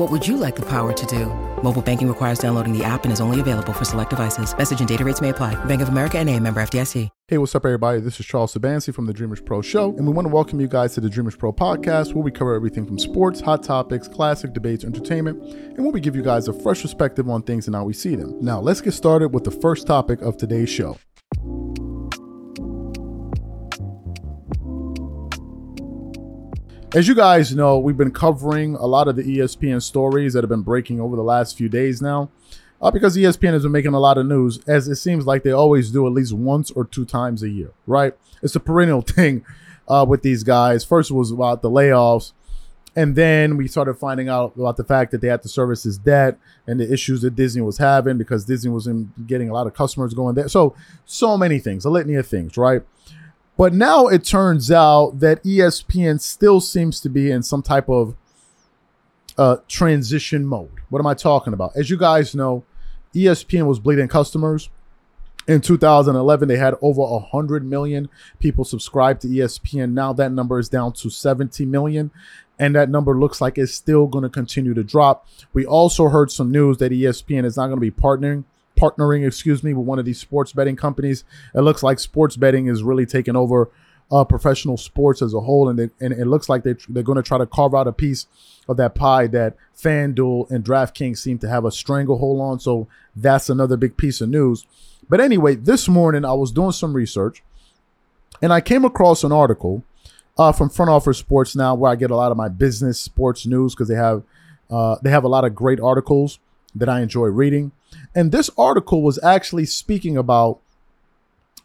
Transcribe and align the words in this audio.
What 0.00 0.10
would 0.10 0.26
you 0.26 0.38
like 0.38 0.56
the 0.56 0.62
power 0.62 0.94
to 0.94 1.06
do? 1.06 1.26
Mobile 1.62 1.82
banking 1.82 2.08
requires 2.08 2.38
downloading 2.38 2.72
the 2.72 2.82
app 2.82 3.04
and 3.04 3.12
is 3.12 3.20
only 3.20 3.38
available 3.38 3.74
for 3.74 3.84
select 3.84 4.08
devices. 4.08 4.56
Message 4.56 4.78
and 4.78 4.88
data 4.88 5.04
rates 5.04 5.20
may 5.20 5.28
apply. 5.28 5.62
Bank 5.66 5.82
of 5.82 5.90
America 5.90 6.18
and 6.18 6.26
a 6.30 6.40
member 6.40 6.62
FDIC. 6.62 7.10
Hey, 7.28 7.36
what's 7.36 7.54
up, 7.54 7.66
everybody? 7.66 8.00
This 8.00 8.18
is 8.18 8.24
Charles 8.24 8.54
Sabansi 8.54 8.94
from 8.94 9.04
the 9.04 9.12
Dreamers 9.12 9.42
Pro 9.42 9.60
Show, 9.60 9.94
and 9.98 10.06
we 10.06 10.14
want 10.14 10.26
to 10.26 10.32
welcome 10.32 10.58
you 10.58 10.68
guys 10.68 10.94
to 10.94 11.02
the 11.02 11.10
Dreamers 11.10 11.36
Pro 11.36 11.52
podcast, 11.52 12.14
where 12.14 12.24
we 12.24 12.30
cover 12.30 12.54
everything 12.54 12.86
from 12.86 12.98
sports, 12.98 13.42
hot 13.42 13.62
topics, 13.62 14.08
classic 14.08 14.54
debates, 14.54 14.84
entertainment, 14.84 15.38
and 15.42 15.80
where 15.80 15.92
we 15.92 16.00
give 16.00 16.16
you 16.16 16.22
guys 16.22 16.48
a 16.48 16.54
fresh 16.54 16.80
perspective 16.80 17.28
on 17.28 17.42
things 17.42 17.66
and 17.66 17.76
how 17.76 17.84
we 17.84 17.92
see 17.92 18.16
them. 18.16 18.38
Now, 18.40 18.58
let's 18.58 18.80
get 18.80 18.92
started 18.92 19.34
with 19.34 19.44
the 19.44 19.50
first 19.50 19.86
topic 19.86 20.22
of 20.22 20.38
today's 20.38 20.70
show. 20.70 20.96
As 26.92 27.06
you 27.06 27.14
guys 27.14 27.54
know, 27.54 27.78
we've 27.78 27.96
been 27.96 28.10
covering 28.10 28.74
a 28.74 28.84
lot 28.84 29.06
of 29.06 29.14
the 29.14 29.22
ESPN 29.22 29.80
stories 29.80 30.32
that 30.32 30.42
have 30.42 30.48
been 30.48 30.62
breaking 30.62 31.00
over 31.00 31.14
the 31.14 31.22
last 31.22 31.56
few 31.56 31.68
days 31.68 32.02
now. 32.02 32.30
Uh, 32.82 32.90
because 32.90 33.16
ESPN 33.16 33.52
has 33.52 33.62
been 33.62 33.70
making 33.70 33.94
a 33.94 34.00
lot 34.00 34.18
of 34.18 34.26
news, 34.26 34.58
as 34.66 34.88
it 34.88 34.96
seems 34.96 35.24
like 35.24 35.44
they 35.44 35.52
always 35.52 35.92
do 35.92 36.04
at 36.06 36.12
least 36.12 36.32
once 36.32 36.70
or 36.72 36.84
two 36.84 37.04
times 37.04 37.44
a 37.44 37.48
year, 37.48 37.70
right? 37.86 38.14
It's 38.42 38.56
a 38.56 38.60
perennial 38.60 39.02
thing 39.16 39.44
uh, 39.86 40.04
with 40.08 40.22
these 40.22 40.42
guys. 40.42 40.82
First, 40.82 41.12
was 41.12 41.30
about 41.30 41.62
the 41.62 41.70
layoffs, 41.70 42.32
and 42.96 43.14
then 43.14 43.56
we 43.56 43.68
started 43.68 43.94
finding 43.94 44.28
out 44.28 44.56
about 44.56 44.76
the 44.76 44.82
fact 44.82 45.12
that 45.12 45.20
they 45.20 45.28
had 45.28 45.42
to 45.42 45.48
service 45.48 45.84
his 45.84 45.96
debt 45.96 46.38
and 46.66 46.80
the 46.80 46.92
issues 46.92 47.20
that 47.20 47.36
Disney 47.36 47.62
was 47.62 47.78
having 47.78 48.18
because 48.18 48.46
Disney 48.46 48.70
was 48.72 48.88
in 48.88 49.12
getting 49.28 49.48
a 49.48 49.52
lot 49.52 49.68
of 49.68 49.74
customers 49.74 50.12
going 50.12 50.34
there. 50.34 50.48
So, 50.48 50.74
so 51.04 51.36
many 51.36 51.60
things, 51.60 51.84
a 51.84 51.90
litany 51.90 52.14
of 52.16 52.26
things, 52.26 52.56
right? 52.56 52.82
But 53.60 53.74
now 53.74 54.06
it 54.06 54.24
turns 54.24 54.70
out 54.70 55.20
that 55.20 55.44
ESPN 55.44 56.18
still 56.18 56.62
seems 56.62 56.98
to 57.00 57.10
be 57.10 57.30
in 57.30 57.42
some 57.42 57.62
type 57.62 57.90
of 57.90 58.16
uh, 59.36 59.58
transition 59.68 60.46
mode. 60.46 60.72
What 60.88 60.98
am 61.00 61.06
I 61.06 61.12
talking 61.12 61.52
about? 61.52 61.76
As 61.76 61.90
you 61.90 61.98
guys 61.98 62.34
know, 62.34 62.64
ESPN 63.14 63.66
was 63.66 63.78
bleeding 63.78 64.08
customers. 64.08 64.70
In 65.46 65.60
2011, 65.60 66.48
they 66.48 66.56
had 66.56 66.74
over 66.80 67.02
100 67.02 67.62
million 67.62 68.08
people 68.38 68.64
subscribed 68.64 69.20
to 69.20 69.28
ESPN. 69.28 69.92
Now 69.92 70.14
that 70.14 70.32
number 70.32 70.58
is 70.58 70.70
down 70.70 70.94
to 70.94 71.10
70 71.10 71.66
million, 71.66 72.10
and 72.58 72.74
that 72.74 72.88
number 72.88 73.14
looks 73.14 73.42
like 73.42 73.58
it's 73.58 73.74
still 73.74 74.06
going 74.06 74.22
to 74.24 74.30
continue 74.30 74.72
to 74.72 74.82
drop. 74.82 75.28
We 75.52 75.66
also 75.66 76.08
heard 76.08 76.30
some 76.30 76.50
news 76.50 76.78
that 76.78 76.92
ESPN 76.92 77.44
is 77.44 77.58
not 77.58 77.66
going 77.66 77.76
to 77.76 77.80
be 77.82 77.90
partnering 77.90 78.44
partnering, 78.80 79.26
excuse 79.26 79.62
me, 79.62 79.74
with 79.74 79.86
one 79.86 79.98
of 79.98 80.04
these 80.04 80.20
sports 80.20 80.52
betting 80.52 80.76
companies. 80.76 81.24
It 81.54 81.60
looks 81.60 81.82
like 81.82 81.98
sports 81.98 82.36
betting 82.36 82.66
is 82.66 82.82
really 82.82 83.06
taking 83.06 83.36
over 83.36 83.70
uh, 84.10 84.24
professional 84.24 84.76
sports 84.76 85.22
as 85.22 85.34
a 85.34 85.40
whole, 85.40 85.68
and, 85.68 85.78
they, 85.78 85.90
and 86.00 86.12
it 86.12 86.26
looks 86.26 86.48
like 86.48 86.64
they, 86.64 86.74
they're 86.88 87.02
going 87.02 87.16
to 87.16 87.22
try 87.22 87.38
to 87.38 87.46
carve 87.46 87.74
out 87.74 87.86
a 87.86 87.92
piece 87.92 88.26
of 88.68 88.76
that 88.76 88.94
pie 88.94 89.26
that 89.28 89.56
FanDuel 89.76 90.50
and 90.50 90.64
DraftKings 90.64 91.18
seem 91.18 91.38
to 91.38 91.48
have 91.48 91.64
a 91.64 91.70
stranglehold 91.70 92.40
on. 92.40 92.60
So 92.60 92.88
that's 93.14 93.48
another 93.48 93.76
big 93.76 93.96
piece 93.96 94.20
of 94.20 94.28
news. 94.28 94.66
But 95.08 95.20
anyway, 95.20 95.54
this 95.56 95.88
morning 95.88 96.24
I 96.24 96.32
was 96.32 96.50
doing 96.50 96.72
some 96.72 96.94
research, 96.94 97.42
and 98.42 98.52
I 98.52 98.60
came 98.60 98.84
across 98.84 99.22
an 99.22 99.32
article 99.32 99.84
uh, 100.38 100.52
from 100.52 100.70
Front 100.70 100.90
Office 100.90 101.18
Sports 101.18 101.54
now, 101.54 101.74
where 101.74 101.90
I 101.90 101.96
get 101.96 102.10
a 102.10 102.16
lot 102.16 102.30
of 102.30 102.36
my 102.36 102.48
business 102.48 103.00
sports 103.00 103.46
news 103.46 103.74
because 103.74 103.88
they 103.88 103.94
have 103.96 104.22
uh, 104.70 104.96
they 105.02 105.10
have 105.10 105.24
a 105.24 105.28
lot 105.28 105.44
of 105.44 105.54
great 105.54 105.80
articles 105.80 106.38
that 106.74 106.88
I 106.88 107.00
enjoy 107.00 107.26
reading. 107.26 107.72
And 108.14 108.32
this 108.32 108.50
article 108.56 109.02
was 109.02 109.22
actually 109.22 109.66
speaking 109.66 110.16
about 110.16 110.60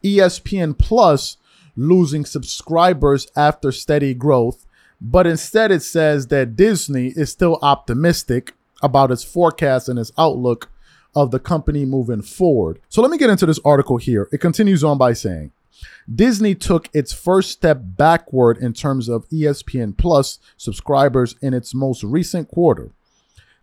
ESPN 0.04 0.78
Plus 0.78 1.38
losing 1.76 2.26
subscribers 2.26 3.28
after 3.36 3.72
steady 3.72 4.14
growth, 4.14 4.66
but 5.02 5.28
instead 5.28 5.72
it 5.72 5.84
says 5.84 6.28
that 6.28 6.56
Disney 6.56 7.08
is 7.16 7.32
still 7.32 7.60
optimistic 7.62 8.54
about 8.82 9.12
its 9.12 9.24
forecast 9.24 9.90
and 9.90 10.00
its 10.00 10.12
outlook 10.18 10.72
of 11.16 11.32
the 11.32 11.40
company 11.40 11.86
moving 11.86 12.22
forward. 12.22 12.80
So 12.90 13.02
let 13.02 13.12
me 13.12 13.18
get 13.18 13.30
into 13.30 13.46
this 13.46 13.60
article 13.66 13.98
here. 13.98 14.28
It 14.32 14.40
continues 14.40 14.84
on 14.84 14.98
by 14.98 15.14
saying, 15.14 15.52
Disney 16.14 16.56
took 16.56 16.90
its 16.94 17.14
first 17.14 17.52
step 17.52 17.80
backward 17.82 18.58
in 18.58 18.74
terms 18.74 19.10
of 19.10 19.28
ESPN 19.30 19.98
Plus 19.98 20.40
subscribers 20.58 21.36
in 21.42 21.54
its 21.54 21.74
most 21.74 22.04
recent 22.04 22.48
quarter 22.50 22.92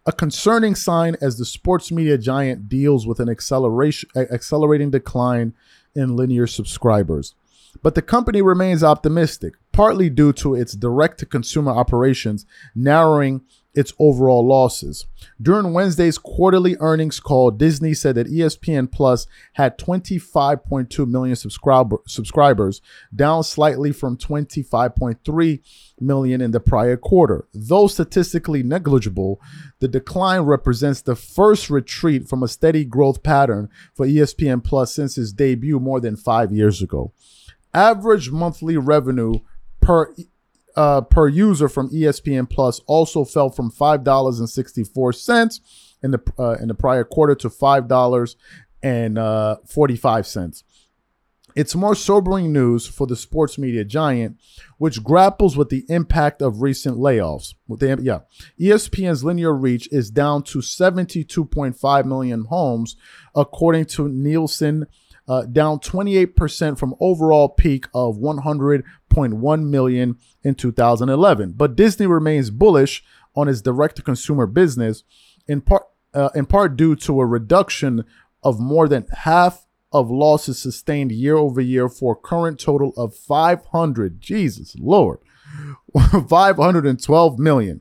a 0.05 0.13
concerning 0.13 0.75
sign 0.75 1.17
as 1.21 1.39
the 1.39 1.45
sports 1.45 1.93
media 1.93 2.19
giant 2.19 2.69
deals 2.69 3.07
with 3.07 3.21
an 3.21 3.29
acceleration 3.29 4.09
accelerating 4.17 4.91
decline 4.91 5.55
in 5.95 6.17
linear 6.17 6.47
subscribers. 6.47 7.35
But 7.83 7.95
the 7.95 8.03
company 8.03 8.43
remains 8.43 8.83
optimistic, 8.83 9.55
partly 9.73 10.11
due 10.11 10.33
to 10.35 10.55
its 10.55 10.75
direct 10.75 11.19
to 11.21 11.27
consumer 11.27 11.73
operations 11.73 12.45
narrowing 12.75 13.43
its 13.75 13.93
overall 13.99 14.47
losses. 14.47 15.07
During 15.41 15.73
Wednesday's 15.73 16.19
quarterly 16.19 16.77
earnings 16.79 17.21
call, 17.21 17.51
Disney 17.51 17.95
said 17.95 18.17
that 18.17 18.27
ESPN 18.27 18.91
Plus 18.93 19.27
had 19.55 19.79
25.2 19.79 21.07
million 21.09 21.37
subscriber, 21.37 21.97
subscribers, 22.07 22.83
down 23.15 23.43
slightly 23.45 23.93
from 23.93 24.17
25.3 24.17 25.61
million 26.01 26.41
in 26.41 26.51
the 26.51 26.61
prior 26.61 26.97
quarter. 26.97 27.47
Though 27.55 27.87
statistically 27.87 28.63
negligible, 28.63 29.41
the 29.79 29.89
decline 29.89 30.43
represents 30.43 31.01
the 31.01 31.17
first 31.17 31.71
retreat 31.71 32.29
from 32.29 32.43
a 32.43 32.49
steady 32.49 32.85
growth 32.85 33.23
pattern 33.23 33.71
for 33.95 34.07
ESPN 34.07 34.63
Plus 34.63 34.95
since 34.95 35.17
its 35.17 35.33
debut 35.33 35.81
more 35.81 36.01
than 36.01 36.17
5 36.17 36.53
years 36.53 36.83
ago. 36.83 37.13
Average 37.73 38.31
monthly 38.31 38.77
revenue 38.77 39.35
per 39.81 40.15
uh, 40.77 41.03
per 41.03 41.29
user 41.29 41.69
from 41.69 41.91
ESPN 41.91 42.49
Plus 42.49 42.81
also 42.87 43.25
fell 43.25 43.51
from 43.51 43.71
five 43.71 44.05
dollars 44.05 44.39
and 44.39 44.49
sixty 44.49 44.85
four 44.85 45.13
cents 45.13 45.61
in 46.03 46.11
the 46.11 46.21
uh, 46.39 46.57
in 46.61 46.69
the 46.69 46.75
prior 46.75 47.05
quarter 47.05 47.35
to 47.35 47.51
five 47.51 47.89
dollars 47.89 48.37
and 48.83 49.19
uh, 49.19 49.57
forty 49.67 49.97
five 49.97 50.27
cents. 50.27 50.65
It's 51.55 51.75
more 51.75 51.95
sobering 51.95 52.51
news 52.51 52.87
for 52.87 53.07
the 53.07 53.15
sports 53.15 53.59
media 53.59 53.85
giant, 53.85 54.39
which 54.79 55.05
grapples 55.05 55.57
with 55.57 55.69
the 55.69 55.85
impact 55.89 56.41
of 56.41 56.63
recent 56.63 56.97
layoffs. 56.97 57.55
The, 57.69 57.99
yeah, 58.01 58.21
ESPN's 58.59 59.23
linear 59.23 59.53
reach 59.53 59.87
is 59.93 60.11
down 60.11 60.45
to 60.45 60.61
72.5 60.61 62.05
million 62.07 62.45
homes, 62.47 62.97
according 63.35 63.85
to 63.87 64.09
Nielsen 64.09 64.87
uh, 65.29 65.43
down 65.43 65.79
28% 65.79 66.79
from 66.79 66.95
overall 67.01 67.49
peak 67.49 67.87
of 67.95 68.17
100.1 69.13 69.69
million 69.69 70.17
in 70.43 70.55
2011. 70.55 71.53
But 71.53 71.77
Disney 71.77 72.07
remains 72.07 72.51
bullish 72.51 73.05
on 73.35 73.49
its 73.49 73.61
direct-to-consumer 73.61 74.47
business, 74.47 75.05
in 75.47 75.61
part 75.61 75.85
uh, 76.15 76.29
in 76.35 76.45
part 76.45 76.77
due 76.77 76.95
to 76.95 77.21
a 77.21 77.27
reduction 77.27 78.05
of 78.43 78.61
more 78.61 78.87
than 78.87 79.07
half 79.21 79.67
of 79.93 80.11
losses 80.11 80.59
sustained 80.59 81.13
year 81.13 81.37
over 81.37 81.61
year 81.61 81.89
for 81.89 82.13
a 82.13 82.17
current 82.17 82.61
total 82.61 82.93
of 82.97 83.15
500 83.15 84.21
Jesus 84.21 84.75
Lord 84.79 85.21
512 86.29 87.39
million. 87.39 87.81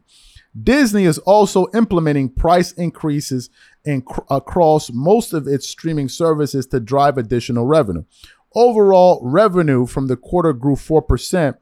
Disney 0.61 1.05
is 1.05 1.17
also 1.19 1.67
implementing 1.73 2.29
price 2.29 2.73
increases 2.73 3.49
in, 3.85 4.03
across 4.29 4.91
most 4.91 5.33
of 5.33 5.47
its 5.47 5.67
streaming 5.67 6.09
services 6.09 6.67
to 6.67 6.79
drive 6.79 7.17
additional 7.17 7.65
revenue. 7.65 8.03
Overall 8.53 9.21
revenue 9.23 9.85
from 9.85 10.07
the 10.07 10.17
quarter 10.17 10.53
grew 10.53 10.75
4% 10.75 11.55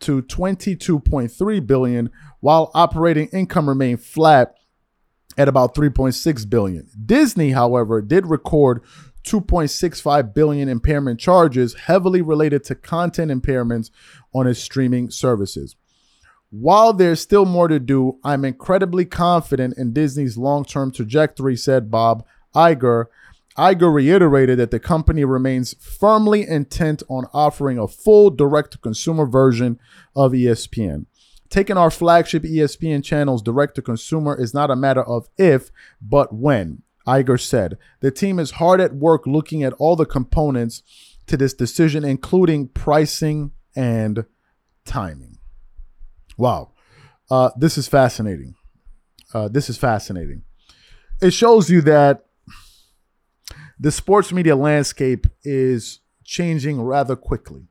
to 0.00 0.22
22.3 0.22 1.66
billion 1.66 2.10
while 2.40 2.70
operating 2.74 3.28
income 3.28 3.68
remained 3.68 4.02
flat 4.02 4.54
at 5.38 5.48
about 5.48 5.74
3.6 5.74 6.50
billion. 6.50 6.88
Disney, 7.04 7.50
however, 7.50 8.02
did 8.02 8.26
record 8.26 8.82
2.65 9.24 10.34
billion 10.34 10.68
impairment 10.68 11.20
charges 11.20 11.74
heavily 11.74 12.20
related 12.20 12.64
to 12.64 12.74
content 12.74 13.30
impairments 13.30 13.90
on 14.34 14.46
its 14.46 14.60
streaming 14.60 15.10
services. 15.10 15.76
While 16.50 16.92
there's 16.92 17.20
still 17.20 17.46
more 17.46 17.68
to 17.68 17.80
do, 17.80 18.18
I'm 18.24 18.44
incredibly 18.44 19.06
confident 19.06 19.78
in 19.78 19.92
Disney's 19.92 20.36
long-term 20.36 20.92
trajectory, 20.92 21.56
said 21.56 21.90
Bob 21.90 22.26
Iger. 22.54 23.06
Iger 23.56 23.92
reiterated 23.92 24.58
that 24.58 24.70
the 24.70 24.80
company 24.80 25.24
remains 25.24 25.74
firmly 25.74 26.46
intent 26.46 27.02
on 27.08 27.26
offering 27.34 27.78
a 27.78 27.88
full 27.88 28.30
direct-to-consumer 28.30 29.26
version 29.26 29.78
of 30.16 30.32
ESPN. 30.32 31.06
Taking 31.50 31.76
our 31.76 31.90
flagship 31.90 32.44
ESPN 32.44 33.04
channels 33.04 33.42
direct 33.42 33.74
to 33.74 33.82
consumer 33.82 34.34
is 34.40 34.54
not 34.54 34.70
a 34.70 34.76
matter 34.76 35.02
of 35.02 35.28
if, 35.36 35.70
but 36.00 36.34
when, 36.34 36.82
Iger 37.06 37.38
said. 37.38 37.76
The 38.00 38.10
team 38.10 38.38
is 38.38 38.52
hard 38.52 38.80
at 38.80 38.94
work 38.94 39.26
looking 39.26 39.62
at 39.62 39.74
all 39.74 39.94
the 39.94 40.06
components 40.06 40.82
to 41.26 41.36
this 41.36 41.52
decision, 41.52 42.04
including 42.04 42.68
pricing 42.68 43.52
and 43.76 44.24
timing. 44.86 45.38
Wow. 46.38 46.72
Uh, 47.30 47.50
this 47.56 47.76
is 47.76 47.86
fascinating. 47.86 48.54
Uh, 49.34 49.48
this 49.48 49.68
is 49.68 49.76
fascinating. 49.76 50.44
It 51.20 51.32
shows 51.32 51.70
you 51.70 51.82
that 51.82 52.24
the 53.82 53.90
sports 53.90 54.30
media 54.32 54.54
landscape 54.54 55.26
is 55.42 55.98
changing 56.22 56.80
rather 56.80 57.16
quickly, 57.16 57.66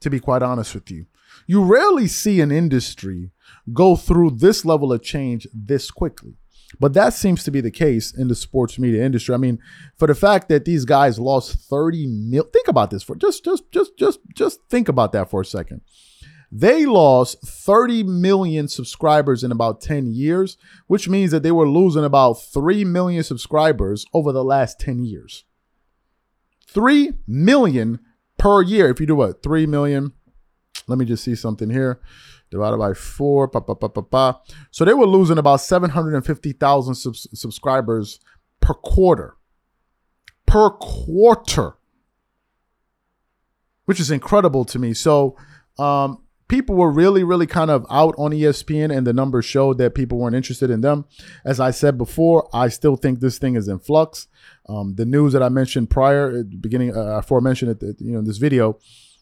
to 0.00 0.08
be 0.08 0.18
quite 0.18 0.42
honest 0.42 0.74
with 0.74 0.90
you. 0.90 1.04
You 1.46 1.62
rarely 1.62 2.06
see 2.06 2.40
an 2.40 2.50
industry 2.50 3.32
go 3.70 3.94
through 3.94 4.30
this 4.30 4.64
level 4.64 4.90
of 4.90 5.02
change 5.02 5.46
this 5.52 5.90
quickly. 5.90 6.38
But 6.78 6.94
that 6.94 7.12
seems 7.12 7.44
to 7.44 7.50
be 7.50 7.60
the 7.60 7.70
case 7.70 8.10
in 8.10 8.28
the 8.28 8.34
sports 8.34 8.78
media 8.78 9.04
industry. 9.04 9.34
I 9.34 9.38
mean, 9.38 9.58
for 9.98 10.06
the 10.06 10.14
fact 10.14 10.48
that 10.48 10.64
these 10.64 10.86
guys 10.86 11.18
lost 11.18 11.58
30 11.68 12.06
mil 12.06 12.44
think 12.44 12.66
about 12.68 12.90
this 12.90 13.02
for 13.02 13.14
just 13.14 13.44
just 13.44 13.70
just 13.70 13.98
just 13.98 14.20
just 14.34 14.60
think 14.70 14.88
about 14.88 15.12
that 15.12 15.28
for 15.28 15.42
a 15.42 15.44
second. 15.44 15.82
They 16.50 16.86
lost 16.86 17.46
30 17.46 18.04
million 18.04 18.66
subscribers 18.66 19.44
in 19.44 19.52
about 19.52 19.82
10 19.82 20.06
years, 20.06 20.56
which 20.86 21.06
means 21.06 21.32
that 21.32 21.42
they 21.42 21.52
were 21.52 21.68
losing 21.68 22.04
about 22.04 22.34
3 22.34 22.84
million 22.86 23.22
subscribers 23.22 24.06
over 24.14 24.32
the 24.32 24.42
last 24.42 24.80
10 24.80 25.04
years. 25.04 25.44
3 26.72 27.12
million 27.26 28.00
per 28.38 28.62
year. 28.62 28.88
If 28.88 29.00
you 29.00 29.06
do 29.06 29.16
what? 29.16 29.42
3 29.42 29.66
million 29.66 30.12
let 30.90 30.98
me 30.98 31.04
just 31.04 31.24
see 31.24 31.34
something 31.34 31.70
here. 31.70 32.00
Divided 32.50 32.78
by 32.78 32.94
four. 32.94 33.48
Pa, 33.48 33.60
pa, 33.60 33.74
pa, 33.74 33.88
pa, 33.88 34.02
pa. 34.02 34.40
So 34.72 34.84
they 34.84 34.92
were 34.92 35.06
losing 35.06 35.38
about 35.38 35.60
750,000 35.60 36.94
subscribers 36.94 38.18
per 38.60 38.74
quarter. 38.74 39.36
Per 40.46 40.70
quarter. 40.70 41.74
Which 43.84 44.00
is 44.00 44.10
incredible 44.10 44.64
to 44.66 44.78
me. 44.80 44.94
So 44.94 45.36
um, 45.78 46.24
people 46.50 46.74
were 46.74 46.90
really, 46.90 47.22
really 47.22 47.46
kind 47.46 47.70
of 47.70 47.86
out 47.88 48.14
on 48.18 48.32
ESPN, 48.32 48.94
and 48.94 49.06
the 49.06 49.12
numbers 49.12 49.44
showed 49.44 49.78
that 49.78 49.94
people 49.94 50.18
weren't 50.18 50.34
interested 50.34 50.68
in 50.68 50.80
them. 50.80 51.06
As 51.44 51.60
I 51.60 51.70
said 51.70 51.96
before, 51.96 52.50
I 52.52 52.68
still 52.68 52.96
think 52.96 53.20
this 53.20 53.38
thing 53.38 53.54
is 53.54 53.68
in 53.68 53.78
flux. 53.78 54.26
Um, 54.68 54.96
the 54.96 55.06
news 55.06 55.32
that 55.32 55.42
I 55.42 55.48
mentioned 55.48 55.88
prior, 55.88 56.42
beginning, 56.42 56.94
uh, 56.94 57.18
aforementioned 57.18 57.70
at 57.70 57.80
the, 57.80 57.94
you 58.00 58.12
know 58.12 58.22
this 58.22 58.38
video, 58.38 58.78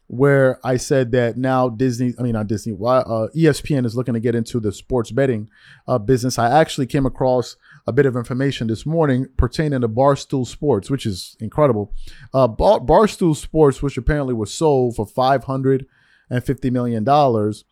where 0.07 0.59
I 0.65 0.79
said 0.79 1.13
that 1.13 1.37
now 1.37 1.69
Disney, 1.69 2.15
I 2.19 2.23
mean 2.23 2.33
not 2.33 2.47
Disney, 2.47 2.73
uh, 2.73 3.29
ESPN 3.37 3.85
is 3.85 3.95
looking 3.95 4.15
to 4.15 4.21
get 4.21 4.35
into 4.35 4.59
the 4.59 4.73
sports 4.73 5.11
betting 5.11 5.51
uh, 5.87 5.99
business. 5.99 6.39
I 6.39 6.59
actually 6.59 6.87
came 6.87 7.05
across 7.05 7.57
a 7.87 7.93
bit 7.93 8.07
of 8.07 8.17
information 8.17 8.69
this 8.69 8.87
morning 8.87 9.27
pertaining 9.37 9.83
to 9.83 9.89
Barstool 9.89 10.47
Sports, 10.47 10.89
which 10.89 11.05
is 11.05 11.37
incredible. 11.41 11.95
Uh, 12.33 12.49
Bar- 12.49 12.81
Barstool 12.81 13.37
Sports, 13.37 13.83
which 13.83 13.99
apparently 13.99 14.33
was 14.33 14.53
sold 14.53 14.97
for 14.97 15.07
five 15.07 15.45
hundred 15.45 15.87
and 16.31 16.45
fifty 16.45 16.71
million 16.71 17.05
dollars, 17.05 17.65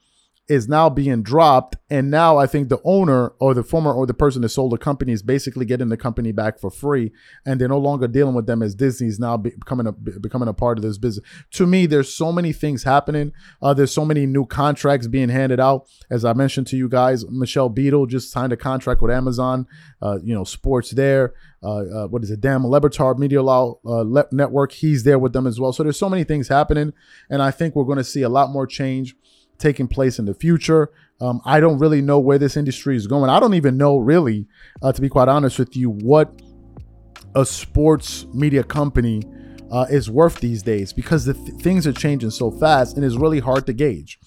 is 0.48 0.68
now 0.68 0.88
being 0.88 1.22
dropped. 1.22 1.76
And 1.90 2.10
now 2.10 2.36
I 2.36 2.46
think 2.46 2.68
the 2.68 2.80
owner 2.84 3.28
or 3.40 3.52
the 3.54 3.62
former 3.62 3.92
or 3.92 4.06
the 4.06 4.14
person 4.14 4.42
that 4.42 4.48
sold 4.50 4.72
the 4.72 4.78
company 4.78 5.12
is 5.12 5.22
basically 5.22 5.64
getting 5.64 5.88
the 5.88 5.96
company 5.96 6.32
back 6.32 6.58
for 6.58 6.70
free. 6.70 7.12
And 7.44 7.60
they're 7.60 7.68
no 7.68 7.78
longer 7.78 8.06
dealing 8.06 8.34
with 8.34 8.46
them 8.46 8.62
as 8.62 8.74
Disney's 8.74 9.18
now 9.18 9.36
becoming 9.36 9.86
a, 9.86 9.92
becoming 9.92 10.48
a 10.48 10.52
part 10.54 10.78
of 10.78 10.82
this 10.82 10.98
business. 10.98 11.26
To 11.52 11.66
me, 11.66 11.86
there's 11.86 12.12
so 12.12 12.32
many 12.32 12.52
things 12.52 12.84
happening. 12.84 13.32
Uh, 13.60 13.74
there's 13.74 13.92
so 13.92 14.04
many 14.04 14.26
new 14.26 14.46
contracts 14.46 15.08
being 15.08 15.28
handed 15.28 15.58
out. 15.58 15.88
As 16.10 16.24
I 16.24 16.32
mentioned 16.32 16.68
to 16.68 16.76
you 16.76 16.88
guys, 16.88 17.24
Michelle 17.28 17.68
Beadle 17.68 18.06
just 18.06 18.30
signed 18.30 18.52
a 18.52 18.56
contract 18.56 19.02
with 19.02 19.10
Amazon, 19.10 19.66
uh, 20.00 20.18
you 20.22 20.34
know, 20.34 20.44
sports 20.44 20.90
there. 20.90 21.34
Uh, 21.62 22.04
uh, 22.04 22.06
what 22.06 22.22
is 22.22 22.30
it? 22.30 22.40
Dan, 22.40 22.62
Le 22.62 22.80
Batard 22.80 23.18
Meadowlark 23.18 23.78
uh, 23.84 24.04
Network. 24.30 24.72
He's 24.72 25.02
there 25.02 25.18
with 25.18 25.32
them 25.32 25.46
as 25.46 25.58
well. 25.58 25.72
So 25.72 25.82
there's 25.82 25.98
so 25.98 26.08
many 26.08 26.22
things 26.22 26.46
happening, 26.46 26.92
and 27.28 27.42
I 27.42 27.50
think 27.50 27.74
we're 27.74 27.84
going 27.84 27.98
to 27.98 28.04
see 28.04 28.22
a 28.22 28.28
lot 28.28 28.50
more 28.50 28.66
change 28.66 29.16
taking 29.58 29.88
place 29.88 30.18
in 30.18 30.24
the 30.24 30.34
future. 30.34 30.90
Um, 31.20 31.40
I 31.44 31.60
don't 31.60 31.78
really 31.78 32.02
know 32.02 32.18
where 32.18 32.38
this 32.38 32.56
industry 32.56 32.96
is 32.96 33.06
going. 33.06 33.30
I 33.30 33.40
don't 33.40 33.54
even 33.54 33.76
know, 33.76 33.98
really, 33.98 34.46
uh, 34.82 34.92
to 34.92 35.00
be 35.00 35.08
quite 35.08 35.28
honest 35.28 35.58
with 35.58 35.76
you, 35.76 35.90
what 35.90 36.40
a 37.34 37.44
sports 37.44 38.26
media 38.34 38.62
company 38.64 39.22
uh, 39.70 39.86
is 39.90 40.10
worth 40.10 40.40
these 40.40 40.62
days 40.62 40.92
because 40.92 41.24
the 41.24 41.34
th- 41.34 41.60
things 41.60 41.86
are 41.86 41.92
changing 41.92 42.30
so 42.30 42.50
fast 42.50 42.96
and 42.96 43.04
it's 43.04 43.16
really 43.16 43.40
hard 43.40 43.66
to 43.66 43.72
gauge. 43.72 44.18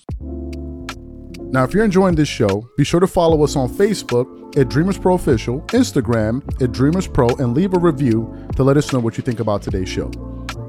Now, 1.51 1.63
if 1.63 1.73
you're 1.73 1.85
enjoying 1.85 2.15
this 2.15 2.27
show, 2.27 2.69
be 2.77 2.83
sure 2.83 2.99
to 2.99 3.07
follow 3.07 3.43
us 3.43 3.55
on 3.55 3.69
Facebook 3.69 4.57
at 4.57 4.69
Dreamers 4.69 4.99
Pro 4.99 5.15
Official, 5.15 5.61
Instagram 5.69 6.43
at 6.61 6.71
Dreamers 6.71 7.07
Pro, 7.07 7.27
and 7.37 7.55
leave 7.55 7.73
a 7.73 7.79
review 7.79 8.47
to 8.55 8.63
let 8.63 8.77
us 8.77 8.93
know 8.93 8.99
what 8.99 9.17
you 9.17 9.23
think 9.23 9.39
about 9.39 9.63
today's 9.63 9.89
show. 9.89 10.11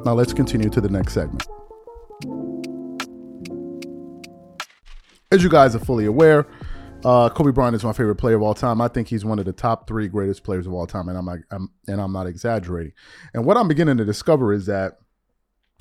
Now, 0.07 0.15
let's 0.15 0.33
continue 0.33 0.71
to 0.71 0.81
the 0.81 0.89
next 0.89 1.13
segment. 1.13 1.60
As 5.33 5.45
you 5.45 5.49
guys 5.49 5.77
are 5.77 5.79
fully 5.79 6.07
aware, 6.07 6.45
uh, 7.05 7.29
Kobe 7.29 7.53
Bryant 7.53 7.77
is 7.77 7.85
my 7.85 7.93
favorite 7.93 8.17
player 8.17 8.35
of 8.35 8.43
all 8.43 8.53
time. 8.53 8.81
I 8.81 8.89
think 8.89 9.07
he's 9.07 9.25
one 9.25 9.39
of 9.39 9.45
the 9.45 9.53
top 9.53 9.87
three 9.87 10.09
greatest 10.09 10.43
players 10.43 10.67
of 10.67 10.73
all 10.73 10.89
time, 10.89 11.09
and 11.09 11.17
I'm, 11.17 11.29
I'm 11.53 11.69
and 11.87 12.01
I'm 12.01 12.13
not 12.13 12.27
exaggerating. 12.27 12.95
And 13.33 13.45
what 13.45 13.57
I'm 13.57 13.69
beginning 13.69 13.99
to 13.99 14.05
discover 14.05 14.53
is 14.53 14.67
that 14.67 14.99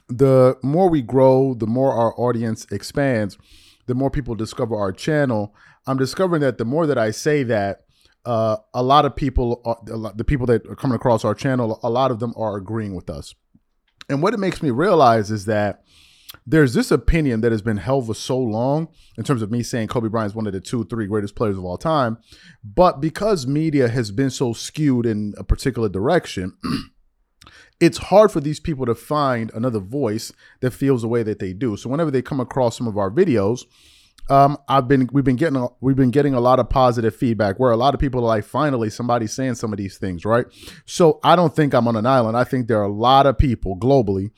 the 0.07 0.55
more 0.61 0.87
we 0.87 1.01
grow, 1.01 1.55
the 1.55 1.65
more 1.65 1.93
our 1.93 2.13
audience 2.15 2.67
expands, 2.71 3.39
the 3.87 3.95
more 3.95 4.11
people 4.11 4.35
discover 4.35 4.75
our 4.75 4.91
channel. 4.91 5.55
I'm 5.87 5.97
discovering 5.97 6.41
that 6.41 6.59
the 6.59 6.65
more 6.65 6.85
that 6.85 6.99
I 6.99 7.09
say 7.09 7.41
that, 7.41 7.85
uh, 8.25 8.57
a 8.75 8.83
lot 8.83 9.03
of 9.03 9.15
people, 9.15 9.63
are, 9.65 10.13
the 10.13 10.23
people 10.23 10.45
that 10.45 10.63
are 10.67 10.75
coming 10.75 10.95
across 10.95 11.25
our 11.25 11.33
channel, 11.33 11.79
a 11.81 11.89
lot 11.89 12.11
of 12.11 12.19
them 12.19 12.35
are 12.37 12.55
agreeing 12.55 12.93
with 12.93 13.09
us. 13.09 13.33
And 14.09 14.21
what 14.21 14.35
it 14.35 14.39
makes 14.39 14.61
me 14.61 14.69
realize 14.69 15.31
is 15.31 15.45
that 15.45 15.81
there's 16.45 16.73
this 16.73 16.91
opinion 16.91 17.41
that 17.41 17.51
has 17.51 17.61
been 17.61 17.77
held 17.77 18.07
for 18.07 18.13
so 18.13 18.37
long 18.37 18.87
in 19.17 19.23
terms 19.23 19.41
of 19.41 19.51
me 19.51 19.63
saying 19.63 19.87
Kobe 19.87 20.09
Bryant 20.09 20.31
is 20.31 20.35
one 20.35 20.47
of 20.47 20.53
the 20.53 20.61
two, 20.61 20.83
three 20.85 21.07
greatest 21.07 21.35
players 21.35 21.57
of 21.57 21.65
all 21.65 21.77
time. 21.77 22.17
But 22.63 23.01
because 23.01 23.47
media 23.47 23.87
has 23.87 24.11
been 24.11 24.29
so 24.29 24.53
skewed 24.53 25.05
in 25.05 25.33
a 25.37 25.43
particular 25.43 25.89
direction, 25.89 26.57
it's 27.79 27.97
hard 27.97 28.31
for 28.31 28.41
these 28.41 28.59
people 28.59 28.85
to 28.85 28.95
find 28.95 29.51
another 29.53 29.79
voice 29.79 30.31
that 30.61 30.71
feels 30.71 31.01
the 31.01 31.07
way 31.07 31.23
that 31.23 31.39
they 31.39 31.53
do. 31.53 31.77
So 31.77 31.89
whenever 31.89 32.11
they 32.11 32.21
come 32.21 32.39
across 32.39 32.77
some 32.77 32.87
of 32.87 32.97
our 32.97 33.09
videos, 33.09 33.61
um, 34.29 34.57
I've 34.67 34.87
been 34.87 35.09
we've 35.11 35.23
been 35.23 35.37
getting 35.37 35.55
a, 35.55 35.67
we've 35.81 35.95
been 35.95 36.11
getting 36.11 36.35
a 36.35 36.39
lot 36.39 36.59
of 36.59 36.69
positive 36.69 37.15
feedback 37.15 37.59
where 37.59 37.71
a 37.71 37.77
lot 37.77 37.95
of 37.95 37.99
people 37.99 38.21
are 38.21 38.27
like, 38.27 38.43
finally, 38.43 38.91
somebody's 38.91 39.33
saying 39.33 39.55
some 39.55 39.73
of 39.73 39.77
these 39.77 39.97
things, 39.97 40.23
right? 40.23 40.45
So 40.85 41.19
I 41.23 41.35
don't 41.35 41.55
think 41.55 41.73
I'm 41.73 41.87
on 41.87 41.95
an 41.95 42.05
island. 42.05 42.37
I 42.37 42.43
think 42.43 42.67
there 42.67 42.79
are 42.79 42.83
a 42.83 42.93
lot 42.93 43.25
of 43.25 43.39
people 43.39 43.75
globally 43.75 44.29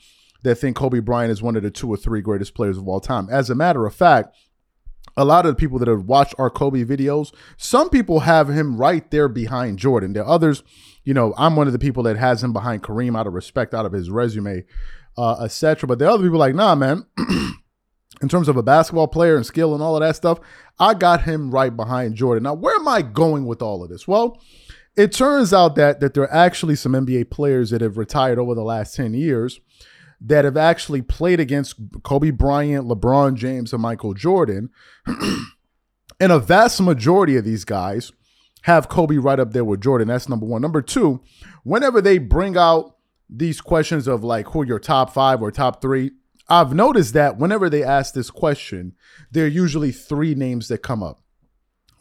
that 0.42 0.56
think 0.56 0.76
Kobe 0.76 1.00
Bryant 1.00 1.30
is 1.30 1.42
one 1.42 1.56
of 1.56 1.62
the 1.62 1.70
two 1.70 1.88
or 1.88 1.96
three 1.96 2.20
greatest 2.20 2.54
players 2.54 2.76
of 2.76 2.88
all 2.88 3.00
time. 3.00 3.28
As 3.30 3.50
a 3.50 3.54
matter 3.54 3.86
of 3.86 3.94
fact, 3.94 4.34
a 5.16 5.24
lot 5.24 5.46
of 5.46 5.52
the 5.52 5.60
people 5.60 5.78
that 5.78 5.88
have 5.88 6.04
watched 6.04 6.34
our 6.38 6.50
Kobe 6.50 6.84
videos, 6.84 7.32
some 7.56 7.90
people 7.90 8.20
have 8.20 8.48
him 8.48 8.76
right 8.76 9.08
there 9.10 9.28
behind 9.28 9.78
Jordan. 9.78 10.14
There 10.14 10.24
are 10.24 10.28
others, 10.28 10.62
you 11.04 11.14
know, 11.14 11.34
I'm 11.36 11.56
one 11.56 11.66
of 11.66 11.72
the 11.72 11.78
people 11.78 12.02
that 12.04 12.16
has 12.16 12.42
him 12.42 12.52
behind 12.52 12.82
Kareem 12.82 13.16
out 13.18 13.26
of 13.26 13.34
respect, 13.34 13.74
out 13.74 13.86
of 13.86 13.92
his 13.92 14.10
resume, 14.10 14.64
uh, 15.18 15.42
etc. 15.44 15.86
But 15.86 15.98
there 15.98 16.08
are 16.08 16.12
other 16.12 16.24
people 16.24 16.38
like, 16.38 16.54
nah, 16.54 16.74
man. 16.74 17.06
in 18.22 18.28
terms 18.28 18.48
of 18.48 18.56
a 18.56 18.62
basketball 18.62 19.08
player 19.08 19.36
and 19.36 19.44
skill 19.44 19.74
and 19.74 19.82
all 19.82 19.96
of 19.96 20.00
that 20.00 20.16
stuff, 20.16 20.38
I 20.78 20.94
got 20.94 21.22
him 21.22 21.50
right 21.50 21.74
behind 21.74 22.14
Jordan. 22.14 22.44
Now, 22.44 22.54
where 22.54 22.76
am 22.76 22.86
I 22.86 23.02
going 23.02 23.46
with 23.46 23.60
all 23.60 23.82
of 23.82 23.90
this? 23.90 24.06
Well, 24.06 24.40
it 24.96 25.12
turns 25.12 25.52
out 25.52 25.74
that 25.76 26.00
that 26.00 26.14
there 26.14 26.24
are 26.24 26.32
actually 26.32 26.76
some 26.76 26.92
NBA 26.92 27.30
players 27.30 27.70
that 27.70 27.80
have 27.80 27.98
retired 27.98 28.38
over 28.38 28.54
the 28.54 28.62
last 28.62 28.94
10 28.94 29.14
years 29.14 29.60
that 30.24 30.44
have 30.44 30.56
actually 30.56 31.02
played 31.02 31.40
against 31.40 31.76
Kobe 32.02 32.30
Bryant, 32.30 32.86
LeBron 32.86 33.34
James, 33.34 33.72
and 33.72 33.82
Michael 33.82 34.14
Jordan. 34.14 34.70
and 35.06 36.32
a 36.32 36.38
vast 36.38 36.80
majority 36.80 37.36
of 37.36 37.44
these 37.44 37.64
guys 37.64 38.12
have 38.62 38.88
Kobe 38.88 39.16
right 39.16 39.40
up 39.40 39.52
there 39.52 39.64
with 39.64 39.80
Jordan. 39.80 40.08
That's 40.08 40.28
number 40.28 40.46
one. 40.46 40.62
Number 40.62 40.82
two, 40.82 41.20
whenever 41.64 42.00
they 42.00 42.18
bring 42.18 42.56
out 42.56 42.96
these 43.28 43.60
questions 43.60 44.06
of 44.06 44.22
like 44.22 44.48
who 44.48 44.64
your 44.64 44.78
top 44.78 45.12
five 45.12 45.42
or 45.42 45.50
top 45.50 45.82
three, 45.82 46.12
I've 46.48 46.74
noticed 46.74 47.14
that 47.14 47.38
whenever 47.38 47.68
they 47.68 47.82
ask 47.82 48.14
this 48.14 48.30
question, 48.30 48.94
there 49.30 49.44
are 49.44 49.48
usually 49.48 49.90
three 49.90 50.34
names 50.34 50.68
that 50.68 50.78
come 50.78 51.02
up. 51.02 51.21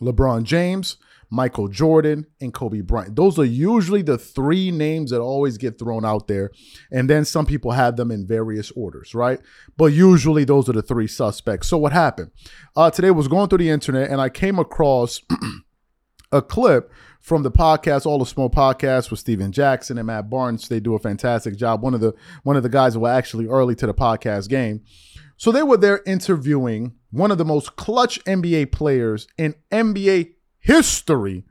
LeBron 0.02 0.44
James, 0.44 0.98
Michael 1.30 1.70
Jordan, 1.70 2.26
and 2.42 2.54
Kobe 2.54 2.82
Bryant. 2.82 3.16
Those 3.16 3.40
are 3.40 3.46
usually 3.46 4.02
the 4.02 4.18
three 4.18 4.70
names 4.70 5.12
that 5.12 5.22
always 5.22 5.58
get 5.58 5.80
thrown 5.80 6.04
out 6.04 6.28
there. 6.28 6.52
And 6.92 7.10
then 7.10 7.24
some 7.24 7.46
people 7.46 7.72
have 7.72 7.96
them 7.96 8.12
in 8.12 8.28
various 8.28 8.70
orders, 8.72 9.16
right? 9.16 9.40
But 9.78 9.88
usually 9.88 10.44
those 10.44 10.68
are 10.68 10.74
the 10.74 10.82
three 10.82 11.08
suspects. 11.08 11.70
So 11.70 11.78
what 11.78 11.94
happened? 11.94 12.32
Uh, 12.76 12.92
today 12.92 13.08
I 13.08 13.12
was 13.12 13.30
going 13.30 13.48
through 13.48 13.60
the 13.60 13.70
internet 13.70 14.10
and 14.10 14.20
I 14.20 14.28
came 14.28 14.60
across 14.60 15.22
a 16.34 16.42
clip 16.42 16.92
from 17.22 17.44
the 17.44 17.52
podcast, 17.52 18.06
All 18.06 18.18
the 18.20 18.26
Smoke 18.26 18.54
podcast 18.54 19.12
with 19.12 19.20
Stephen 19.20 19.52
Jackson 19.52 19.98
and 19.98 20.08
Matt 20.08 20.30
Barnes. 20.30 20.68
They 20.68 20.80
do 20.80 20.96
a 20.96 21.00
fantastic 21.00 21.56
job. 21.56 21.82
One 21.82 21.94
of 21.94 22.02
the 22.02 22.14
one 22.44 22.58
of 22.58 22.64
the 22.64 22.70
guys 22.70 22.96
who 22.96 23.02
were 23.02 23.10
actually 23.10 23.48
early 23.48 23.76
to 23.76 23.88
the 23.88 23.94
podcast 23.94 24.50
game. 24.50 24.82
So 25.42 25.52
they 25.52 25.64
were 25.64 25.78
there 25.78 26.04
interviewing 26.06 26.94
one 27.10 27.32
of 27.32 27.40
the 27.40 27.46
most 27.46 27.76
clutch 27.76 28.24
NBA 28.26 28.72
players 28.72 29.28
in 29.40 29.56
NBA 29.72 30.34
history 30.60 31.46